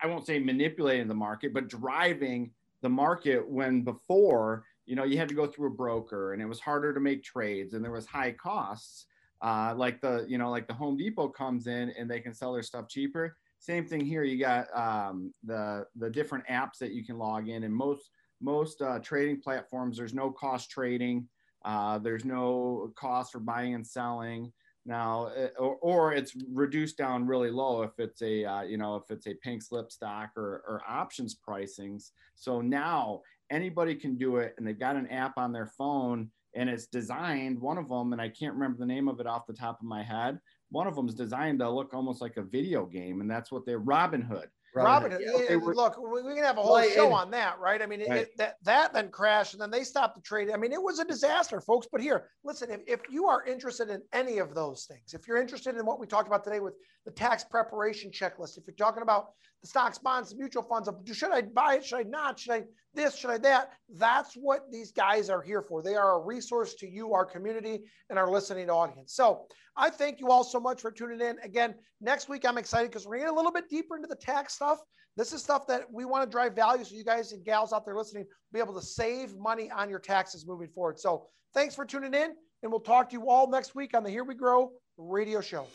I 0.00 0.06
won't 0.06 0.26
say 0.26 0.38
manipulating 0.38 1.08
the 1.08 1.14
market, 1.14 1.52
but 1.52 1.68
driving 1.68 2.52
the 2.82 2.88
market 2.88 3.48
when 3.48 3.82
before 3.82 4.64
you 4.86 4.94
know 4.94 5.04
you 5.04 5.18
had 5.18 5.28
to 5.28 5.34
go 5.34 5.46
through 5.46 5.68
a 5.68 5.74
broker 5.74 6.32
and 6.32 6.40
it 6.40 6.46
was 6.46 6.60
harder 6.60 6.94
to 6.94 7.00
make 7.00 7.24
trades 7.24 7.74
and 7.74 7.84
there 7.84 7.90
was 7.90 8.06
high 8.06 8.30
costs 8.30 9.06
uh, 9.40 9.74
like 9.76 10.00
the 10.00 10.24
you 10.28 10.38
know 10.38 10.50
like 10.50 10.66
the 10.66 10.74
home 10.74 10.96
depot 10.96 11.28
comes 11.28 11.66
in 11.66 11.92
and 11.98 12.10
they 12.10 12.20
can 12.20 12.34
sell 12.34 12.52
their 12.52 12.62
stuff 12.62 12.88
cheaper. 12.88 13.36
Same 13.60 13.84
thing 13.84 14.04
here 14.04 14.22
you 14.24 14.38
got 14.38 14.66
um, 14.76 15.32
the 15.44 15.86
the 15.96 16.10
different 16.10 16.46
apps 16.46 16.78
that 16.78 16.92
you 16.92 17.04
can 17.04 17.18
log 17.18 17.48
in 17.48 17.64
and 17.64 17.74
most 17.74 18.10
most 18.40 18.82
uh, 18.82 18.98
trading 19.00 19.40
platforms 19.40 19.96
there's 19.96 20.14
no 20.14 20.30
cost 20.30 20.70
trading 20.70 21.26
uh, 21.64 21.98
there's 21.98 22.24
no 22.24 22.92
cost 22.96 23.32
for 23.32 23.40
buying 23.40 23.74
and 23.74 23.86
selling. 23.86 24.52
Now 24.86 25.26
uh, 25.36 25.48
or, 25.58 25.76
or 25.76 26.12
it's 26.12 26.34
reduced 26.50 26.96
down 26.96 27.26
really 27.26 27.50
low 27.50 27.82
if 27.82 27.98
it's 27.98 28.22
a 28.22 28.44
uh, 28.44 28.62
you 28.62 28.78
know 28.78 28.96
if 28.96 29.10
it's 29.10 29.26
a 29.26 29.34
pink 29.34 29.62
slip 29.62 29.90
stock 29.90 30.30
or, 30.36 30.62
or 30.66 30.82
options 30.88 31.36
pricings. 31.36 32.10
So 32.36 32.60
now 32.60 33.22
anybody 33.50 33.94
can 33.94 34.16
do 34.16 34.36
it 34.36 34.54
and 34.56 34.66
they've 34.66 34.78
got 34.78 34.96
an 34.96 35.08
app 35.08 35.36
on 35.36 35.52
their 35.52 35.66
phone 35.66 36.30
and 36.58 36.68
it's 36.68 36.86
designed 36.86 37.58
one 37.58 37.78
of 37.78 37.88
them 37.88 38.12
and 38.12 38.20
i 38.20 38.28
can't 38.28 38.52
remember 38.52 38.78
the 38.78 38.86
name 38.86 39.08
of 39.08 39.20
it 39.20 39.26
off 39.26 39.46
the 39.46 39.52
top 39.52 39.80
of 39.80 39.86
my 39.86 40.02
head 40.02 40.38
one 40.70 40.86
of 40.86 40.96
them 40.96 41.08
is 41.08 41.14
designed 41.14 41.60
to 41.60 41.70
look 41.70 41.94
almost 41.94 42.20
like 42.20 42.36
a 42.36 42.42
video 42.42 42.84
game 42.84 43.20
and 43.20 43.30
that's 43.30 43.52
what 43.52 43.64
they're 43.64 43.80
robinhood 43.80 44.46
Robin, 44.84 45.12
yeah, 45.12 45.46
eh, 45.50 45.56
look, 45.56 45.98
we 45.98 46.34
can 46.34 46.42
have 46.42 46.58
a 46.58 46.62
whole 46.62 46.74
well, 46.74 46.90
show 46.90 47.06
and, 47.06 47.14
on 47.14 47.30
that, 47.32 47.58
right? 47.58 47.80
I 47.80 47.86
mean, 47.86 48.00
right. 48.08 48.20
It, 48.20 48.36
that 48.38 48.56
that 48.62 48.92
then 48.92 49.10
crashed, 49.10 49.54
and 49.54 49.62
then 49.62 49.70
they 49.70 49.84
stopped 49.84 50.14
the 50.14 50.22
trade. 50.22 50.50
I 50.52 50.56
mean, 50.56 50.72
it 50.72 50.82
was 50.82 50.98
a 50.98 51.04
disaster, 51.04 51.60
folks. 51.60 51.86
But 51.90 52.00
here, 52.00 52.28
listen, 52.44 52.70
if, 52.70 52.80
if 52.86 53.00
you 53.10 53.26
are 53.26 53.44
interested 53.44 53.90
in 53.90 54.02
any 54.12 54.38
of 54.38 54.54
those 54.54 54.84
things, 54.84 55.14
if 55.14 55.26
you're 55.26 55.40
interested 55.40 55.76
in 55.76 55.86
what 55.86 56.00
we 56.00 56.06
talked 56.06 56.28
about 56.28 56.44
today 56.44 56.60
with 56.60 56.74
the 57.04 57.10
tax 57.10 57.44
preparation 57.44 58.10
checklist, 58.10 58.58
if 58.58 58.64
you're 58.66 58.76
talking 58.76 59.02
about 59.02 59.30
the 59.62 59.68
stocks, 59.68 59.98
bonds, 59.98 60.34
mutual 60.36 60.62
funds, 60.62 60.88
should 61.12 61.32
I 61.32 61.42
buy 61.42 61.76
it? 61.76 61.84
Should 61.84 61.98
I 61.98 62.02
not? 62.04 62.38
Should 62.38 62.52
I 62.52 62.64
this? 62.94 63.16
Should 63.16 63.30
I 63.30 63.38
that? 63.38 63.72
That's 63.96 64.34
what 64.34 64.70
these 64.70 64.92
guys 64.92 65.30
are 65.30 65.42
here 65.42 65.62
for. 65.62 65.82
They 65.82 65.94
are 65.94 66.20
a 66.20 66.24
resource 66.24 66.74
to 66.74 66.88
you, 66.88 67.14
our 67.14 67.24
community, 67.24 67.84
and 68.10 68.18
our 68.18 68.30
listening 68.30 68.70
audience. 68.70 69.14
So 69.14 69.46
I 69.78 69.90
thank 69.90 70.18
you 70.20 70.28
all 70.28 70.44
so 70.44 70.58
much 70.58 70.82
for 70.82 70.90
tuning 70.90 71.20
in. 71.20 71.38
Again, 71.42 71.74
next 72.00 72.28
week 72.28 72.44
I'm 72.44 72.58
excited 72.58 72.90
because 72.90 73.06
we're 73.06 73.16
going 73.16 73.28
to 73.28 73.30
get 73.30 73.34
a 73.34 73.36
little 73.36 73.52
bit 73.52 73.70
deeper 73.70 73.96
into 73.96 74.08
the 74.08 74.16
tax 74.16 74.54
stuff. 74.54 74.67
This 75.16 75.32
is 75.32 75.42
stuff 75.42 75.66
that 75.66 75.82
we 75.92 76.04
want 76.04 76.22
to 76.22 76.30
drive 76.30 76.54
value 76.54 76.84
so 76.84 76.94
you 76.94 77.04
guys 77.04 77.32
and 77.32 77.44
gals 77.44 77.72
out 77.72 77.84
there 77.84 77.96
listening 77.96 78.24
be 78.52 78.60
able 78.60 78.74
to 78.74 78.80
save 78.80 79.36
money 79.36 79.68
on 79.68 79.90
your 79.90 79.98
taxes 79.98 80.46
moving 80.46 80.68
forward. 80.68 80.96
So 80.98 81.26
thanks 81.52 81.74
for 81.74 81.84
tuning 81.84 82.14
in, 82.14 82.34
and 82.62 82.70
we'll 82.70 82.78
talk 82.78 83.10
to 83.10 83.14
you 83.14 83.28
all 83.28 83.50
next 83.50 83.74
week 83.74 83.96
on 83.96 84.04
the 84.04 84.10
Here 84.10 84.22
We 84.22 84.36
Grow 84.36 84.70
radio 84.96 85.40
show. 85.40 85.66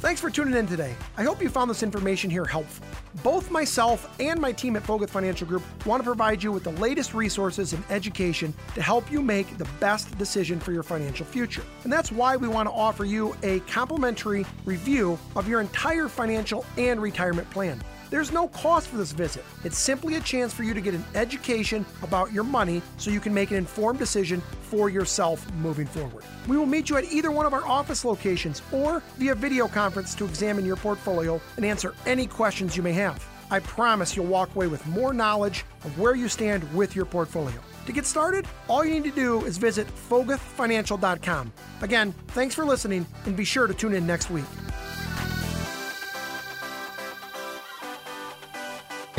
Thanks 0.00 0.20
for 0.20 0.30
tuning 0.30 0.54
in 0.54 0.66
today. 0.66 0.94
I 1.18 1.22
hope 1.22 1.42
you 1.42 1.50
found 1.50 1.70
this 1.70 1.82
information 1.82 2.30
here 2.30 2.46
helpful. 2.46 2.86
Both 3.22 3.50
myself 3.50 4.14
and 4.18 4.40
my 4.40 4.50
team 4.50 4.76
at 4.76 4.82
Foguth 4.82 5.10
Financial 5.10 5.46
Group 5.46 5.62
want 5.84 6.00
to 6.00 6.04
provide 6.04 6.42
you 6.42 6.52
with 6.52 6.64
the 6.64 6.72
latest 6.72 7.12
resources 7.12 7.74
and 7.74 7.84
education 7.90 8.54
to 8.74 8.80
help 8.80 9.10
you 9.12 9.20
make 9.20 9.58
the 9.58 9.68
best 9.78 10.16
decision 10.16 10.58
for 10.58 10.72
your 10.72 10.82
financial 10.82 11.26
future. 11.26 11.62
And 11.84 11.92
that's 11.92 12.10
why 12.10 12.36
we 12.36 12.48
want 12.48 12.66
to 12.68 12.72
offer 12.72 13.04
you 13.04 13.36
a 13.42 13.60
complimentary 13.60 14.46
review 14.64 15.18
of 15.36 15.48
your 15.48 15.60
entire 15.60 16.08
financial 16.08 16.64
and 16.78 17.02
retirement 17.02 17.50
plan. 17.50 17.82
There's 18.10 18.32
no 18.32 18.48
cost 18.48 18.88
for 18.88 18.96
this 18.96 19.12
visit. 19.12 19.44
It's 19.62 19.78
simply 19.78 20.16
a 20.16 20.20
chance 20.20 20.52
for 20.52 20.64
you 20.64 20.74
to 20.74 20.80
get 20.80 20.94
an 20.94 21.04
education 21.14 21.86
about 22.02 22.32
your 22.32 22.42
money 22.42 22.82
so 22.96 23.10
you 23.10 23.20
can 23.20 23.32
make 23.32 23.52
an 23.52 23.56
informed 23.56 24.00
decision 24.00 24.42
for 24.62 24.90
yourself 24.90 25.48
moving 25.54 25.86
forward. 25.86 26.24
We 26.48 26.56
will 26.56 26.66
meet 26.66 26.90
you 26.90 26.96
at 26.96 27.04
either 27.04 27.30
one 27.30 27.46
of 27.46 27.54
our 27.54 27.64
office 27.66 28.04
locations 28.04 28.62
or 28.72 29.00
via 29.16 29.36
video 29.36 29.68
conference 29.68 30.16
to 30.16 30.24
examine 30.24 30.64
your 30.64 30.76
portfolio 30.76 31.40
and 31.56 31.64
answer 31.64 31.94
any 32.04 32.26
questions 32.26 32.76
you 32.76 32.82
may 32.82 32.92
have. 32.92 33.24
I 33.52 33.60
promise 33.60 34.16
you'll 34.16 34.26
walk 34.26 34.54
away 34.56 34.66
with 34.66 34.84
more 34.88 35.12
knowledge 35.12 35.64
of 35.84 35.96
where 35.98 36.16
you 36.16 36.28
stand 36.28 36.62
with 36.74 36.96
your 36.96 37.04
portfolio. 37.04 37.58
To 37.86 37.92
get 37.92 38.06
started, 38.06 38.46
all 38.68 38.84
you 38.84 38.92
need 38.92 39.04
to 39.04 39.10
do 39.10 39.44
is 39.44 39.56
visit 39.56 39.86
foguthfinancial.com. 40.08 41.52
Again, 41.80 42.12
thanks 42.28 42.54
for 42.54 42.64
listening 42.64 43.06
and 43.24 43.36
be 43.36 43.44
sure 43.44 43.66
to 43.66 43.74
tune 43.74 43.94
in 43.94 44.06
next 44.06 44.30
week. 44.30 44.44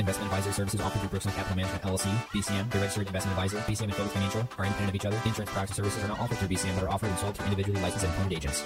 Investment 0.01 0.31
advisory 0.31 0.53
services 0.53 0.81
offered 0.81 0.99
through 0.99 1.09
Brookside 1.09 1.35
Capital 1.35 1.55
Management 1.55 1.83
LLC, 1.83 2.09
BCM, 2.33 2.71
the 2.71 2.79
registered 2.79 3.05
investment 3.05 3.37
advisor. 3.37 3.57
BCM 3.69 3.83
and 3.83 3.93
Foguth 3.93 4.09
Financial 4.09 4.41
are 4.57 4.65
independent 4.65 4.89
of 4.89 4.95
each 4.95 5.05
other. 5.05 5.15
Insurance 5.25 5.51
products 5.51 5.69
and 5.69 5.75
services 5.75 6.03
are 6.03 6.07
not 6.07 6.19
offered 6.19 6.39
through 6.39 6.47
BCM 6.47 6.73
but 6.73 6.85
are 6.85 6.89
offered 6.89 7.09
and 7.09 7.19
sold 7.19 7.37
through 7.37 7.45
individually 7.45 7.79
licensed 7.81 8.05
and 8.05 8.13
appointed 8.15 8.35
agents. 8.35 8.63